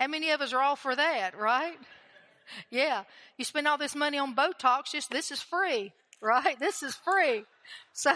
How 0.00 0.08
many 0.08 0.30
of 0.30 0.40
us 0.40 0.52
are 0.52 0.60
all 0.60 0.76
for 0.76 0.94
that, 0.94 1.38
right? 1.38 1.76
Yeah. 2.70 3.04
You 3.38 3.44
spend 3.46 3.66
all 3.66 3.78
this 3.78 3.94
money 3.94 4.18
on 4.18 4.36
Botox, 4.36 4.92
just 4.92 5.10
this 5.10 5.30
is 5.30 5.40
free, 5.40 5.94
right? 6.20 6.58
This 6.58 6.82
is 6.82 6.94
free. 6.96 7.42
So, 7.94 8.14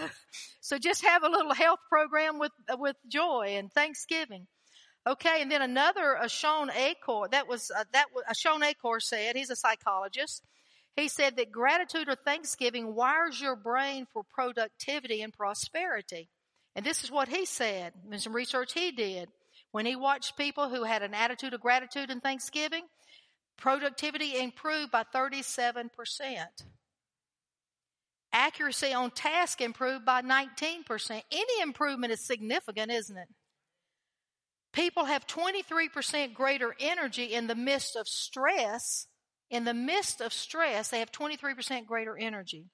so 0.61 0.77
just 0.77 1.03
have 1.03 1.23
a 1.23 1.31
little 1.31 1.55
health 1.55 1.79
program 1.89 2.39
with, 2.39 2.53
with 2.73 2.97
joy 3.11 3.55
and 3.57 3.73
thanksgiving. 3.73 4.47
Okay. 5.07 5.41
And 5.41 5.51
then 5.51 5.63
another, 5.63 6.19
a 6.21 6.29
Shawn 6.29 6.71
Achor, 6.71 7.29
that 7.31 7.49
was, 7.49 7.71
uh, 7.75 7.85
that 7.95 8.09
was, 8.15 8.25
a 8.29 8.35
Shawn 8.35 8.63
Achor 8.63 9.01
said, 9.01 9.35
he's 9.35 9.49
a 9.49 9.57
psychologist. 9.57 10.43
He 10.99 11.07
said 11.07 11.37
that 11.37 11.53
gratitude 11.53 12.09
or 12.09 12.17
thanksgiving 12.17 12.93
wires 12.93 13.41
your 13.41 13.55
brain 13.55 14.09
for 14.13 14.25
productivity 14.25 15.23
and 15.23 15.33
prosperity. 15.33 16.29
And 16.75 16.85
this 16.85 17.05
is 17.05 17.11
what 17.11 17.29
he 17.29 17.45
said 17.45 17.93
in 18.11 18.19
some 18.19 18.33
research 18.33 18.73
he 18.73 18.91
did. 18.91 19.29
When 19.71 19.87
he 19.87 19.95
watched 19.95 20.37
people 20.37 20.69
who 20.69 20.83
had 20.83 21.05
an 21.05 21.15
attitude 21.15 21.55
of 21.55 21.61
gratitude 21.61 22.11
and 22.11 22.21
thanksgiving, 22.21 22.83
productivity 23.57 24.41
improved 24.41 24.91
by 24.91 25.05
37%. 25.15 25.89
Accuracy 28.33 28.93
on 28.93 29.13
task 29.13 29.61
improved 29.61 30.05
by 30.05 30.23
19%. 30.23 31.23
Any 31.31 31.63
improvement 31.63 32.13
is 32.13 32.27
significant, 32.27 32.91
isn't 32.91 33.17
it? 33.17 33.29
People 34.73 35.05
have 35.05 35.29
23% 35.29 36.35
greater 36.35 36.75
energy 36.81 37.27
in 37.27 37.47
the 37.47 37.55
midst 37.55 37.95
of 37.95 38.09
stress. 38.09 39.08
In 39.51 39.65
the 39.65 39.75
midst 39.75 40.21
of 40.21 40.33
stress, 40.33 40.89
they 40.89 40.99
have 40.99 41.11
23% 41.11 41.87
greater 41.87 42.17
energy 42.17 42.67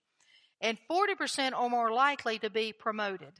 and 0.61 0.79
40% 0.91 1.53
are 1.53 1.69
more 1.69 1.93
likely 1.93 2.39
to 2.39 2.51
be 2.51 2.73
promoted. 2.73 3.33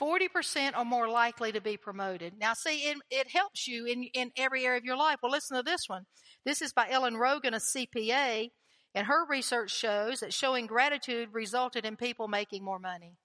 40% 0.00 0.72
are 0.74 0.84
more 0.84 1.08
likely 1.08 1.52
to 1.52 1.60
be 1.60 1.76
promoted. 1.76 2.32
Now, 2.38 2.54
see, 2.54 2.78
it, 2.84 2.96
it, 3.10 3.30
helps 3.30 3.68
you 3.68 3.84
in, 3.84 4.04
in 4.14 4.30
every 4.38 4.64
area 4.64 4.78
of 4.78 4.84
your 4.84 4.96
life. 4.96 5.18
Well, 5.22 5.32
listen 5.32 5.56
to 5.56 5.62
this 5.62 5.82
one. 5.88 6.04
This 6.46 6.62
is 6.62 6.72
by 6.72 6.88
Ellen 6.88 7.16
Rogan, 7.16 7.52
a 7.52 7.58
CPA, 7.58 8.48
and 8.94 9.06
her 9.06 9.26
research 9.28 9.70
shows 9.70 10.20
that 10.20 10.32
showing 10.32 10.66
gratitude 10.66 11.28
resulted 11.32 11.84
in 11.84 11.96
people 11.96 12.26
making 12.26 12.64
more 12.64 12.78
money. 12.78 13.16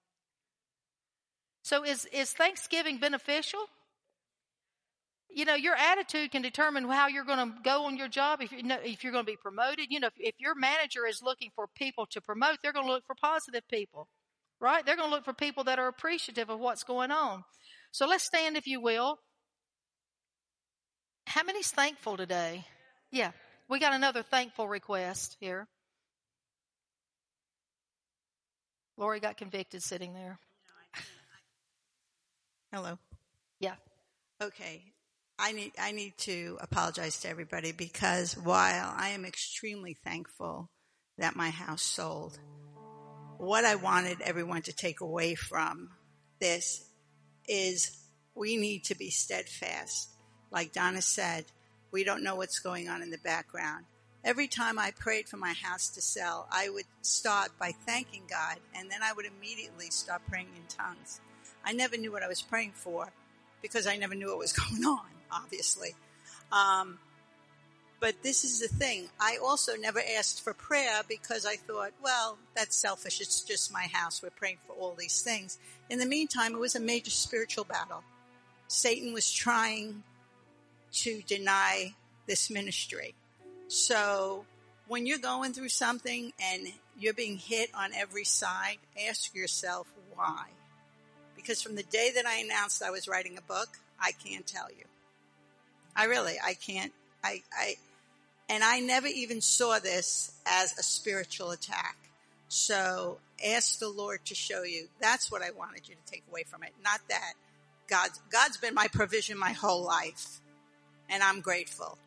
So, 1.62 1.84
is, 1.84 2.06
is 2.12 2.32
Thanksgiving 2.32 2.98
beneficial? 2.98 3.60
You 5.30 5.44
know, 5.44 5.54
your 5.54 5.76
attitude 5.76 6.32
can 6.32 6.42
determine 6.42 6.88
how 6.88 7.08
you're 7.08 7.24
going 7.24 7.38
to 7.38 7.54
go 7.62 7.84
on 7.84 7.96
your 7.96 8.08
job. 8.08 8.40
If 8.40 8.50
you 8.52 8.62
know, 8.62 8.78
if 8.82 9.04
you're 9.04 9.12
going 9.12 9.26
to 9.26 9.30
be 9.30 9.36
promoted, 9.36 9.86
you 9.90 10.00
know, 10.00 10.08
if, 10.08 10.14
if 10.16 10.34
your 10.38 10.54
manager 10.54 11.06
is 11.06 11.22
looking 11.22 11.50
for 11.54 11.66
people 11.76 12.06
to 12.10 12.20
promote, 12.20 12.58
they're 12.62 12.72
going 12.72 12.86
to 12.86 12.92
look 12.92 13.04
for 13.06 13.14
positive 13.14 13.62
people 13.68 14.08
right? 14.60 14.84
They're 14.84 14.96
going 14.96 15.08
to 15.08 15.14
look 15.14 15.24
for 15.24 15.32
people 15.32 15.64
that 15.64 15.78
are 15.78 15.88
appreciative 15.88 16.50
of 16.50 16.60
what's 16.60 16.84
going 16.84 17.10
on. 17.10 17.44
So 17.92 18.06
let's 18.06 18.24
stand, 18.24 18.56
if 18.56 18.66
you 18.66 18.80
will. 18.80 19.18
How 21.26 21.42
many's 21.42 21.70
thankful 21.70 22.16
today? 22.16 22.64
Yeah, 23.10 23.32
we 23.68 23.78
got 23.78 23.92
another 23.92 24.22
thankful 24.22 24.68
request 24.68 25.36
here. 25.40 25.66
Lori 28.96 29.20
got 29.20 29.36
convicted 29.36 29.82
sitting 29.82 30.14
there. 30.14 30.38
Hello. 32.72 32.98
Yeah. 33.60 33.74
Okay. 34.42 34.82
I 35.38 35.52
need 35.52 35.72
I 35.80 35.92
need 35.92 36.18
to 36.18 36.58
apologize 36.60 37.20
to 37.20 37.28
everybody 37.28 37.72
because 37.72 38.36
while 38.36 38.92
I 38.96 39.10
am 39.10 39.24
extremely 39.24 39.94
thankful 39.94 40.68
that 41.16 41.36
my 41.36 41.50
house 41.50 41.82
sold, 41.82 42.38
what 43.38 43.64
I 43.64 43.76
wanted 43.76 44.20
everyone 44.20 44.62
to 44.62 44.72
take 44.72 45.00
away 45.00 45.36
from 45.36 45.90
this 46.40 46.84
is 47.46 47.96
we 48.34 48.56
need 48.56 48.84
to 48.84 48.96
be 48.96 49.10
steadfast. 49.10 50.10
Like 50.50 50.72
Donna 50.72 51.02
said, 51.02 51.44
we 51.92 52.04
don't 52.04 52.24
know 52.24 52.36
what's 52.36 52.58
going 52.58 52.88
on 52.88 53.02
in 53.02 53.10
the 53.10 53.18
background. 53.18 53.84
Every 54.24 54.48
time 54.48 54.78
I 54.78 54.90
prayed 54.90 55.28
for 55.28 55.36
my 55.36 55.52
house 55.52 55.88
to 55.90 56.00
sell, 56.02 56.48
I 56.50 56.68
would 56.68 56.84
start 57.02 57.50
by 57.60 57.72
thanking 57.86 58.24
God 58.28 58.56
and 58.74 58.90
then 58.90 59.02
I 59.02 59.12
would 59.12 59.26
immediately 59.26 59.90
start 59.90 60.22
praying 60.28 60.48
in 60.56 60.62
tongues. 60.68 61.20
I 61.64 61.72
never 61.72 61.96
knew 61.96 62.10
what 62.10 62.24
I 62.24 62.28
was 62.28 62.42
praying 62.42 62.72
for 62.74 63.12
because 63.62 63.86
I 63.86 63.96
never 63.96 64.14
knew 64.14 64.28
what 64.28 64.38
was 64.38 64.52
going 64.70 64.84
on, 64.84 65.06
obviously. 65.32 65.94
Um, 66.52 66.98
but 68.00 68.22
this 68.22 68.44
is 68.44 68.60
the 68.60 68.68
thing. 68.68 69.08
I 69.20 69.38
also 69.42 69.74
never 69.76 70.00
asked 70.16 70.42
for 70.42 70.54
prayer 70.54 71.02
because 71.08 71.44
I 71.44 71.56
thought, 71.56 71.92
well, 72.02 72.38
that's 72.54 72.76
selfish. 72.76 73.20
It's 73.20 73.40
just 73.40 73.72
my 73.72 73.88
house. 73.92 74.22
We're 74.22 74.30
praying 74.30 74.58
for 74.66 74.74
all 74.74 74.94
these 74.96 75.22
things. 75.22 75.58
In 75.90 75.98
the 75.98 76.06
meantime, 76.06 76.54
it 76.54 76.60
was 76.60 76.76
a 76.76 76.80
major 76.80 77.10
spiritual 77.10 77.64
battle. 77.64 78.04
Satan 78.68 79.12
was 79.12 79.32
trying 79.32 80.04
to 80.92 81.22
deny 81.26 81.94
this 82.26 82.50
ministry. 82.50 83.14
So 83.66 84.44
when 84.86 85.06
you're 85.06 85.18
going 85.18 85.52
through 85.52 85.70
something 85.70 86.32
and 86.40 86.68
you're 86.98 87.14
being 87.14 87.36
hit 87.36 87.70
on 87.74 87.92
every 87.94 88.24
side, 88.24 88.78
ask 89.08 89.34
yourself 89.34 89.88
why. 90.14 90.46
Because 91.34 91.62
from 91.62 91.74
the 91.74 91.82
day 91.84 92.10
that 92.14 92.26
I 92.26 92.36
announced 92.38 92.82
I 92.82 92.90
was 92.90 93.08
writing 93.08 93.38
a 93.38 93.42
book, 93.42 93.68
I 94.00 94.12
can't 94.12 94.46
tell 94.46 94.68
you. 94.70 94.84
I 95.98 96.04
really, 96.04 96.36
I 96.42 96.54
can't, 96.54 96.92
I, 97.24 97.42
I, 97.52 97.74
and 98.48 98.62
I 98.62 98.78
never 98.78 99.08
even 99.08 99.40
saw 99.40 99.80
this 99.80 100.30
as 100.46 100.78
a 100.78 100.82
spiritual 100.84 101.50
attack. 101.50 101.96
So 102.46 103.18
ask 103.44 103.80
the 103.80 103.88
Lord 103.88 104.24
to 104.26 104.34
show 104.36 104.62
you. 104.62 104.86
That's 105.00 105.30
what 105.30 105.42
I 105.42 105.50
wanted 105.50 105.88
you 105.88 105.96
to 105.96 106.10
take 106.10 106.22
away 106.30 106.44
from 106.44 106.62
it. 106.62 106.72
Not 106.84 107.00
that 107.08 107.32
God's, 107.88 108.20
God's 108.30 108.58
been 108.58 108.74
my 108.74 108.86
provision 108.92 109.36
my 109.36 109.50
whole 109.50 109.82
life 109.82 110.40
and 111.10 111.20
I'm 111.20 111.40
grateful. 111.40 111.98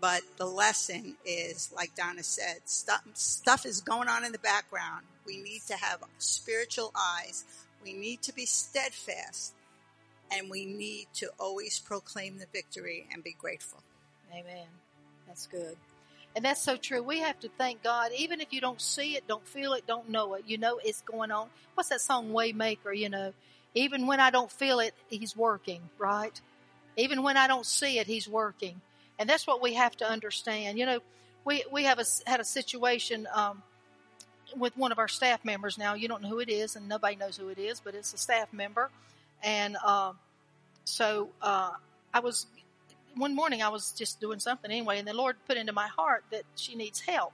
But 0.00 0.20
the 0.36 0.46
lesson 0.46 1.16
is, 1.24 1.72
like 1.74 1.94
Donna 1.96 2.22
said, 2.22 2.58
stuff, 2.66 3.00
stuff 3.14 3.64
is 3.64 3.80
going 3.80 4.08
on 4.08 4.26
in 4.26 4.32
the 4.32 4.38
background. 4.38 5.06
We 5.26 5.38
need 5.38 5.62
to 5.68 5.76
have 5.76 6.04
spiritual 6.18 6.92
eyes. 6.94 7.44
We 7.82 7.94
need 7.94 8.20
to 8.22 8.34
be 8.34 8.44
steadfast 8.44 9.54
and 10.32 10.50
we 10.50 10.66
need 10.66 11.06
to 11.14 11.30
always 11.38 11.78
proclaim 11.78 12.38
the 12.38 12.46
victory 12.52 13.06
and 13.12 13.22
be 13.22 13.34
grateful. 13.38 13.82
Amen. 14.32 14.66
That's 15.26 15.46
good. 15.46 15.76
And 16.36 16.44
that's 16.44 16.62
so 16.62 16.76
true. 16.76 17.02
We 17.02 17.20
have 17.20 17.40
to 17.40 17.48
thank 17.58 17.82
God, 17.82 18.10
even 18.16 18.40
if 18.40 18.52
you 18.52 18.60
don't 18.60 18.80
see 18.80 19.16
it, 19.16 19.26
don't 19.26 19.46
feel 19.46 19.72
it, 19.72 19.86
don't 19.86 20.08
know 20.08 20.34
it. 20.34 20.44
You 20.46 20.58
know 20.58 20.78
it's 20.84 21.00
going 21.02 21.30
on. 21.30 21.48
What's 21.74 21.88
that 21.88 22.00
song, 22.00 22.30
Waymaker? 22.30 22.96
You 22.96 23.08
know, 23.08 23.32
even 23.74 24.06
when 24.06 24.20
I 24.20 24.30
don't 24.30 24.50
feel 24.50 24.80
it, 24.80 24.94
He's 25.08 25.36
working, 25.36 25.80
right? 25.98 26.38
Even 26.96 27.22
when 27.22 27.36
I 27.36 27.46
don't 27.46 27.66
see 27.66 27.98
it, 27.98 28.06
He's 28.06 28.28
working. 28.28 28.80
And 29.18 29.28
that's 29.28 29.46
what 29.46 29.62
we 29.62 29.74
have 29.74 29.96
to 29.96 30.08
understand. 30.08 30.78
You 30.78 30.86
know, 30.86 31.00
we, 31.44 31.64
we 31.72 31.84
have 31.84 31.98
a, 31.98 32.04
had 32.26 32.40
a 32.40 32.44
situation, 32.44 33.26
um, 33.34 33.62
with 34.56 34.76
one 34.76 34.92
of 34.92 34.98
our 34.98 35.08
staff 35.08 35.44
members 35.44 35.78
now. 35.78 35.94
You 35.94 36.08
don't 36.08 36.22
know 36.22 36.28
who 36.28 36.38
it 36.40 36.48
is, 36.48 36.76
and 36.76 36.88
nobody 36.88 37.16
knows 37.16 37.36
who 37.36 37.48
it 37.48 37.58
is, 37.58 37.80
but 37.80 37.94
it's 37.94 38.14
a 38.14 38.18
staff 38.18 38.52
member. 38.52 38.90
And 39.42 39.76
uh, 39.84 40.12
so 40.84 41.30
uh, 41.42 41.70
I 42.12 42.20
was 42.20 42.46
one 43.16 43.34
morning 43.34 43.62
I 43.62 43.68
was 43.68 43.92
just 43.92 44.20
doing 44.20 44.38
something 44.38 44.70
anyway, 44.70 44.98
and 44.98 45.08
the 45.08 45.14
Lord 45.14 45.36
put 45.46 45.56
into 45.56 45.72
my 45.72 45.88
heart 45.88 46.24
that 46.30 46.42
she 46.56 46.74
needs 46.74 47.00
help. 47.00 47.32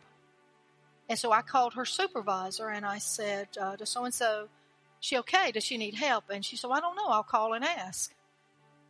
And 1.09 1.19
so 1.19 1.33
I 1.33 1.43
called 1.43 1.75
her 1.75 1.85
supervisor 1.85 2.69
and 2.69 2.87
I 2.87 2.99
said, 2.99 3.49
uh, 3.61 3.77
"Does 3.77 3.91
so 3.91 4.05
and 4.05 4.15
so, 4.15 4.49
she 5.01 5.19
okay? 5.19 5.53
Does 5.53 5.65
she 5.65 5.77
need 5.77 5.95
help?" 5.95 6.25
And 6.31 6.45
she 6.45 6.57
said, 6.57 6.69
well, 6.69 6.79
"I 6.79 6.81
don't 6.81 6.97
know. 6.97 7.09
I'll 7.09 7.23
call 7.23 7.53
and 7.53 7.65
ask." 7.65 8.15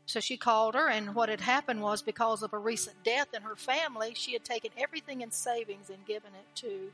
So 0.06 0.20
she 0.20 0.36
called 0.36 0.74
her, 0.74 0.88
and 0.88 1.14
what 1.14 1.30
had 1.30 1.40
happened 1.40 1.80
was 1.80 2.02
because 2.02 2.42
of 2.42 2.52
a 2.52 2.58
recent 2.58 3.02
death 3.04 3.28
in 3.34 3.42
her 3.42 3.56
family, 3.56 4.12
she 4.14 4.34
had 4.34 4.44
taken 4.44 4.70
everything 4.76 5.22
in 5.22 5.30
savings 5.30 5.88
and 5.88 6.04
given 6.06 6.30
it 6.34 6.56
to 6.56 6.92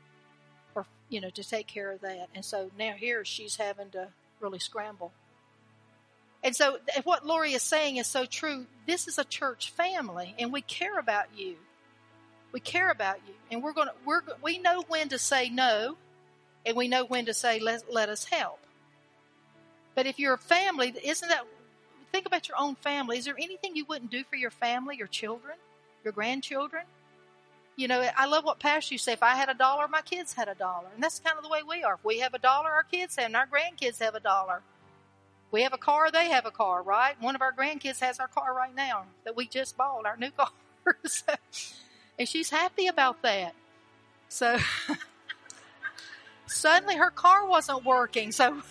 her, 0.75 0.85
you 1.09 1.19
know, 1.19 1.29
to 1.31 1.43
take 1.43 1.67
care 1.67 1.91
of 1.91 2.01
that. 2.01 2.29
And 2.33 2.45
so 2.45 2.71
now 2.79 2.93
here 2.93 3.25
she's 3.25 3.57
having 3.57 3.89
to 3.91 4.07
really 4.39 4.59
scramble. 4.59 5.11
And 6.43 6.55
so 6.55 6.77
what 7.03 7.25
Lori 7.25 7.53
is 7.53 7.61
saying 7.61 7.97
is 7.97 8.07
so 8.07 8.25
true. 8.25 8.65
This 8.87 9.07
is 9.07 9.19
a 9.19 9.23
church 9.23 9.71
family 9.71 10.35
and 10.39 10.51
we 10.51 10.61
care 10.61 10.97
about 10.97 11.25
you. 11.35 11.55
We 12.51 12.59
care 12.59 12.89
about 12.89 13.17
you 13.27 13.33
and 13.51 13.63
we're 13.63 13.73
going 13.73 13.87
to, 13.87 13.93
we're, 14.05 14.21
we 14.43 14.57
know 14.57 14.83
when 14.87 15.09
to 15.09 15.19
say 15.19 15.49
no 15.49 15.97
and 16.65 16.75
we 16.75 16.87
know 16.87 17.05
when 17.05 17.25
to 17.27 17.33
say 17.33 17.59
let, 17.59 17.91
let 17.93 18.09
us 18.09 18.25
help. 18.25 18.59
But 19.95 20.07
if 20.07 20.19
you're 20.19 20.33
a 20.33 20.39
family, 20.39 20.93
isn't 21.03 21.27
that, 21.29 21.45
think 22.11 22.25
about 22.25 22.47
your 22.47 22.57
own 22.59 22.75
family. 22.75 23.17
Is 23.17 23.25
there 23.25 23.37
anything 23.37 23.75
you 23.75 23.85
wouldn't 23.85 24.11
do 24.11 24.23
for 24.23 24.35
your 24.35 24.51
family, 24.51 24.95
your 24.97 25.07
children, 25.07 25.55
your 26.03 26.13
grandchildren? 26.13 26.83
You 27.75 27.87
know, 27.87 28.05
I 28.15 28.25
love 28.25 28.43
what 28.43 28.59
Pastor 28.59 28.93
you 28.93 28.97
say. 28.97 29.13
If 29.13 29.23
I 29.23 29.35
had 29.35 29.49
a 29.49 29.53
dollar, 29.53 29.87
my 29.87 30.01
kids 30.01 30.33
had 30.33 30.47
a 30.47 30.55
dollar. 30.55 30.87
And 30.93 31.03
that's 31.03 31.19
kind 31.19 31.37
of 31.37 31.43
the 31.43 31.49
way 31.49 31.61
we 31.67 31.83
are. 31.83 31.95
If 31.95 32.03
we 32.03 32.19
have 32.19 32.33
a 32.33 32.39
dollar, 32.39 32.69
our 32.69 32.83
kids 32.83 33.15
have, 33.15 33.25
and 33.25 33.35
our 33.35 33.47
grandkids 33.47 33.99
have 33.99 34.15
a 34.15 34.19
dollar. 34.19 34.61
We 35.51 35.63
have 35.63 35.73
a 35.73 35.77
car, 35.77 36.09
they 36.11 36.29
have 36.29 36.45
a 36.45 36.51
car, 36.51 36.81
right? 36.81 37.21
One 37.21 37.35
of 37.35 37.41
our 37.41 37.51
grandkids 37.51 37.99
has 37.99 38.19
our 38.19 38.29
car 38.29 38.53
right 38.55 38.73
now 38.73 39.03
that 39.25 39.35
we 39.35 39.47
just 39.47 39.75
bought, 39.77 40.05
our 40.05 40.15
new 40.17 40.31
car. 40.37 40.51
and 42.17 42.27
she's 42.27 42.49
happy 42.49 42.87
about 42.87 43.21
that. 43.21 43.53
So 44.29 44.57
suddenly 46.47 46.95
her 46.95 47.11
car 47.11 47.45
wasn't 47.45 47.83
working. 47.83 48.31
So 48.31 48.61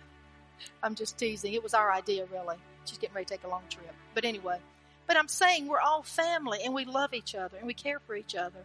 I'm 0.82 0.94
just 0.94 1.18
teasing. 1.18 1.54
It 1.54 1.62
was 1.62 1.74
our 1.74 1.90
idea, 1.90 2.26
really. 2.32 2.56
She's 2.84 2.98
getting 2.98 3.16
ready 3.16 3.24
to 3.24 3.34
take 3.34 3.44
a 3.44 3.48
long 3.48 3.62
trip. 3.68 3.92
But 4.14 4.24
anyway, 4.24 4.58
but 5.08 5.16
I'm 5.16 5.26
saying 5.26 5.66
we're 5.66 5.80
all 5.80 6.04
family 6.04 6.60
and 6.64 6.72
we 6.72 6.84
love 6.84 7.14
each 7.14 7.34
other 7.34 7.56
and 7.56 7.66
we 7.66 7.74
care 7.74 7.98
for 7.98 8.14
each 8.14 8.36
other. 8.36 8.64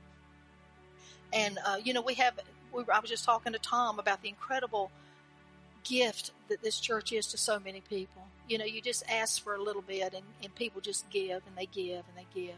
And, 1.34 1.58
uh, 1.66 1.78
you 1.84 1.94
know, 1.94 2.02
we 2.02 2.14
have, 2.16 2.40
we, 2.72 2.84
I 2.94 3.00
was 3.00 3.10
just 3.10 3.24
talking 3.26 3.54
to 3.54 3.60
Tom 3.60 3.98
about 3.98 4.22
the 4.22 4.30
incredible 4.30 4.92
gift 5.84 6.32
that 6.50 6.62
this 6.62 6.80
church 6.80 7.12
is 7.12 7.28
to 7.28 7.38
so 7.38 7.60
many 7.60 7.82
people. 7.82 8.24
You 8.48 8.58
know, 8.58 8.65
you 8.65 8.82
just 8.82 9.04
ask 9.10 9.44
for 9.44 9.56
a 9.56 9.62
little 9.62 9.82
bit 9.82 10.13
and, 10.13 10.26
and 10.44 10.54
people 10.56 10.82
just 10.82 11.10
give 11.10 11.41
and 11.48 11.56
they 11.58 11.67
give 11.67 12.04
and 12.08 12.17
they 12.17 12.28
give. 12.34 12.56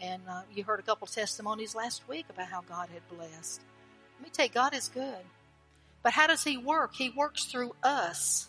And 0.00 0.22
uh, 0.28 0.42
you 0.54 0.64
heard 0.64 0.80
a 0.80 0.82
couple 0.82 1.06
testimonies 1.06 1.74
last 1.74 2.08
week 2.08 2.26
about 2.30 2.46
how 2.46 2.62
God 2.62 2.88
had 2.92 3.08
blessed. 3.08 3.60
Let 4.18 4.24
me 4.24 4.30
tell 4.32 4.46
you, 4.46 4.52
God 4.52 4.74
is 4.74 4.88
good. 4.88 5.24
But 6.02 6.12
how 6.12 6.26
does 6.26 6.44
He 6.44 6.56
work? 6.56 6.94
He 6.94 7.10
works 7.10 7.44
through 7.44 7.74
us. 7.82 8.48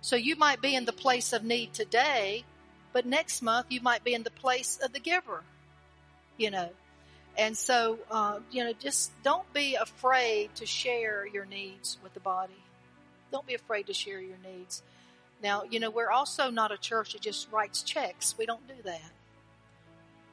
So 0.00 0.16
you 0.16 0.36
might 0.36 0.60
be 0.60 0.74
in 0.74 0.84
the 0.84 0.92
place 0.92 1.32
of 1.32 1.44
need 1.44 1.74
today, 1.74 2.44
but 2.92 3.06
next 3.06 3.42
month 3.42 3.66
you 3.70 3.80
might 3.80 4.04
be 4.04 4.14
in 4.14 4.22
the 4.22 4.30
place 4.30 4.78
of 4.82 4.92
the 4.92 5.00
giver, 5.00 5.42
you 6.36 6.50
know. 6.50 6.70
And 7.38 7.56
so, 7.56 7.98
uh, 8.10 8.40
you 8.50 8.64
know, 8.64 8.72
just 8.72 9.10
don't 9.22 9.50
be 9.54 9.76
afraid 9.76 10.54
to 10.56 10.66
share 10.66 11.26
your 11.26 11.46
needs 11.46 11.98
with 12.02 12.14
the 12.14 12.20
body. 12.20 12.61
Don't 13.32 13.46
be 13.46 13.54
afraid 13.54 13.86
to 13.88 13.94
share 13.94 14.20
your 14.20 14.36
needs. 14.44 14.82
Now, 15.42 15.64
you 15.68 15.80
know, 15.80 15.90
we're 15.90 16.10
also 16.10 16.50
not 16.50 16.70
a 16.70 16.78
church 16.78 17.14
that 17.14 17.22
just 17.22 17.50
writes 17.50 17.82
checks. 17.82 18.36
We 18.38 18.46
don't 18.46 18.66
do 18.68 18.80
that. 18.84 19.10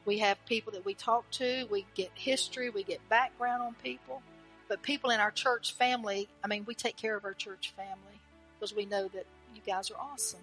We 0.06 0.20
have 0.20 0.44
people 0.46 0.72
that 0.74 0.86
we 0.86 0.94
talk 0.94 1.30
to, 1.32 1.68
we 1.70 1.86
get 1.96 2.12
history, 2.14 2.70
we 2.70 2.84
get 2.84 3.08
background 3.10 3.62
on 3.62 3.76
people. 3.84 4.22
But 4.68 4.84
people 4.84 5.10
in 5.10 5.20
our 5.20 5.32
church 5.32 5.74
family, 5.74 6.28
I 6.44 6.48
mean, 6.48 6.64
we 6.66 6.76
take 6.76 6.96
care 6.96 7.16
of 7.16 7.26
our 7.26 7.34
church 7.34 7.74
family 7.76 8.20
because 8.60 8.76
we 8.76 8.86
know 8.86 9.08
that 9.10 9.26
you 9.56 9.62
guys 9.66 9.90
are 9.90 9.98
awesome. 10.00 10.42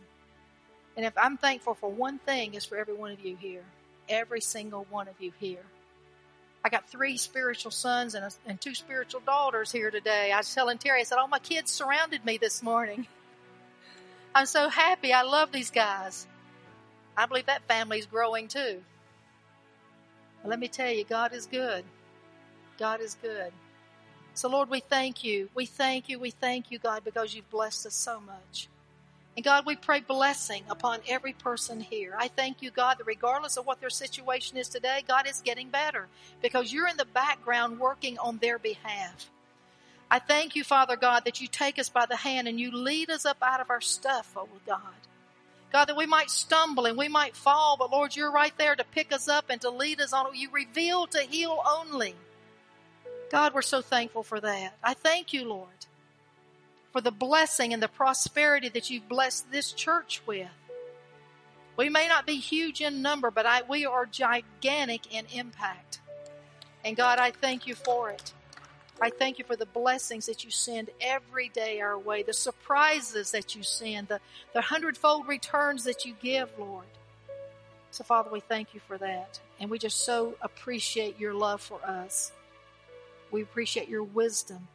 And 0.97 1.05
if 1.05 1.13
I'm 1.17 1.37
thankful 1.37 1.75
for 1.75 1.91
one 1.91 2.19
thing, 2.19 2.55
is 2.55 2.65
for 2.65 2.77
every 2.77 2.95
one 2.95 3.13
of 3.13 3.25
you 3.25 3.37
here. 3.37 3.65
Every 4.09 4.41
single 4.41 4.87
one 4.91 5.09
of 5.09 5.15
you 5.21 5.33
here. 5.39 5.65
I 6.67 6.69
got 6.69 6.89
three 6.89 7.17
spiritual 7.17 7.71
sons 7.71 8.17
and, 8.17 8.25
a, 8.25 8.31
and 8.45 8.61
two 8.61 8.75
spiritual 8.75 9.21
daughters 9.25 9.71
here 9.71 9.93
today. 9.93 10.33
I 10.33 10.39
was 10.39 10.53
telling 10.53 10.79
Terry, 10.79 10.99
I 10.99 11.05
said, 11.05 11.17
all 11.17 11.29
my 11.29 11.39
kids 11.39 11.71
surrounded 11.71 12.25
me 12.25 12.39
this 12.39 12.61
morning. 12.61 13.07
I'm 14.35 14.47
so 14.47 14.69
happy. 14.69 15.13
I 15.13 15.23
love 15.23 15.53
these 15.53 15.71
guys. 15.71 16.27
I 17.17 17.27
believe 17.27 17.47
that 17.47 17.63
family's 17.69 18.07
growing 18.07 18.49
too. 18.49 18.83
But 20.43 20.51
let 20.51 20.59
me 20.59 20.67
tell 20.67 20.91
you, 20.91 21.05
God 21.05 21.33
is 21.33 21.47
good. 21.47 21.85
God 22.81 23.01
is 23.01 23.17
good. 23.23 23.53
So, 24.35 24.49
Lord, 24.49 24.69
we 24.69 24.81
thank 24.81 25.23
you. 25.23 25.49
We 25.55 25.67
thank 25.67 26.09
you. 26.09 26.19
We 26.19 26.33
thank 26.33 26.73
you, 26.73 26.81
God, 26.81 27.05
because 27.05 27.33
you've 27.33 27.49
blessed 27.49 27.87
us 27.87 27.95
so 27.95 28.19
much. 28.19 28.69
And 29.37 29.45
God, 29.45 29.67
we 29.67 29.77
pray 29.77 30.01
blessing 30.01 30.63
upon 30.71 31.01
every 31.07 31.35
person 31.35 31.81
here. 31.81 32.15
I 32.19 32.29
thank 32.29 32.63
you, 32.63 32.71
God, 32.71 32.99
that 32.99 33.07
regardless 33.07 33.59
of 33.59 33.67
what 33.67 33.81
their 33.81 33.91
situation 33.91 34.57
is 34.57 34.69
today, 34.69 35.05
God 35.07 35.29
is 35.29 35.43
getting 35.43 35.69
better 35.69 36.09
because 36.41 36.73
you're 36.73 36.89
in 36.89 36.97
the 36.97 37.05
background 37.05 37.79
working 37.79 38.19
on 38.19 38.39
their 38.39 38.59
behalf. 38.59 39.31
I 40.11 40.21
thank 40.21 40.57
you, 40.57 40.65
Father 40.65 40.97
God, 40.97 41.25
that 41.27 41.41
you 41.43 41.49
take 41.49 41.79
us 41.79 41.91
by 41.91 42.07
the 42.07 42.17
hand 42.17 42.49
and 42.49 42.59
you 42.59 42.71
lead 42.71 43.11
us 43.11 43.27
up 43.27 43.39
out 43.43 43.61
of 43.61 43.69
our 43.69 43.83
stuff, 43.83 44.33
oh 44.37 44.49
God. 44.67 44.81
God, 45.71 45.87
that 45.87 45.97
we 45.97 46.07
might 46.07 46.31
stumble 46.31 46.87
and 46.87 46.97
we 46.97 47.09
might 47.09 47.37
fall, 47.37 47.77
but 47.77 47.91
Lord, 47.91 48.17
you're 48.17 48.31
right 48.31 48.57
there 48.57 48.77
to 48.77 48.85
pick 48.85 49.13
us 49.13 49.29
up 49.29 49.47
and 49.51 49.61
to 49.61 49.69
lead 49.69 50.01
us 50.01 50.15
on. 50.15 50.35
You 50.35 50.49
reveal 50.51 51.09
to 51.09 51.21
heal 51.21 51.61
only. 51.69 52.15
God, 53.31 53.53
we're 53.53 53.63
so 53.63 53.83
thankful 53.83 54.23
for 54.23 54.41
that. 54.41 54.79
I 54.83 54.95
thank 54.95 55.35
you, 55.35 55.47
Lord 55.47 55.69
for 56.97 57.03
the 57.03 57.11
blessing 57.11 57.75
and 57.75 57.83
the 57.83 57.89
prosperity 57.89 58.71
that 58.71 58.89
you've 58.89 59.07
blessed 59.07 59.53
this 59.53 59.73
church 59.73 60.23
with. 60.25 60.49
We 61.77 61.91
may 61.91 62.09
not 62.09 62.25
be 62.25 62.37
huge 62.37 62.81
in 62.81 63.03
number, 63.03 63.31
but 63.31 63.45
I, 63.45 63.61
we 63.69 63.85
are 63.85 64.07
gigantic 64.07 65.15
in 65.15 65.27
impact. 65.35 66.01
And 66.87 66.97
God, 66.97 67.19
I 67.19 67.33
thank 67.33 67.67
you 67.67 67.75
for 67.75 68.09
it. 68.09 68.33
I 68.99 69.11
thank 69.11 69.39
you 69.39 69.45
for 69.45 69.57
the 69.57 69.67
blessings 69.67 70.25
that 70.25 70.43
you 70.43 70.51
send 70.51 70.89
every 71.03 71.51
day 71.51 71.83
our 71.83 71.99
way, 71.99 72.23
the 72.23 72.33
surprises 72.33 73.31
that 73.33 73.55
you 73.55 73.63
send, 73.63 74.09
the, 74.09 74.21
the 74.55 74.63
hundredfold 74.63 75.29
returns 75.29 75.85
that 75.85 76.07
you 76.07 76.15
give, 76.23 76.49
Lord. 76.59 76.87
So, 77.91 78.05
Father, 78.05 78.31
we 78.33 78.41
thank 78.41 78.73
you 78.73 78.81
for 78.81 78.97
that. 78.97 79.39
And 79.61 79.69
we 79.69 79.79
just 79.79 80.07
so 80.07 80.35
appreciate 80.41 81.21
your 81.21 81.35
love 81.35 81.61
for 81.61 81.85
us. 81.85 82.33
We 83.31 83.43
appreciate 83.43 83.91
your 83.91 84.03
wisdom. 84.03 84.69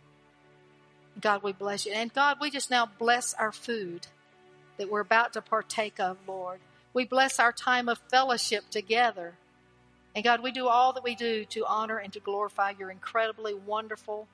God, 1.20 1.44
we 1.44 1.52
bless 1.52 1.86
you. 1.86 1.92
And 1.94 2.14
God, 2.14 2.38
we 2.40 2.50
just 2.50 2.70
now 2.72 2.90
bless 2.98 3.34
our 3.34 3.52
food 3.52 4.08
that 4.78 4.90
we're 4.90 5.02
about 5.02 5.34
to 5.34 5.42
partake 5.42 6.00
of, 6.00 6.18
Lord. 6.28 6.60
We 6.94 7.06
bless 7.06 7.40
our 7.40 7.52
time 7.52 7.90
of 7.90 8.00
fellowship 8.10 8.70
together. 8.70 9.34
And 10.16 10.24
God, 10.24 10.42
we 10.42 10.52
do 10.52 10.68
all 10.68 10.94
that 10.94 11.04
we 11.04 11.16
do 11.16 11.46
to 11.46 11.66
honor 11.66 11.98
and 11.98 12.12
to 12.14 12.20
glorify 12.20 12.74
your 12.78 12.92
incredibly 12.92 13.54
wonderful, 13.54 14.28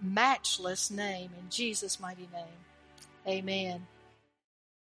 matchless 0.00 0.90
name 0.90 1.30
in 1.38 1.48
Jesus' 1.50 2.00
mighty 2.00 2.28
name. 2.32 2.64
Amen. 3.26 3.86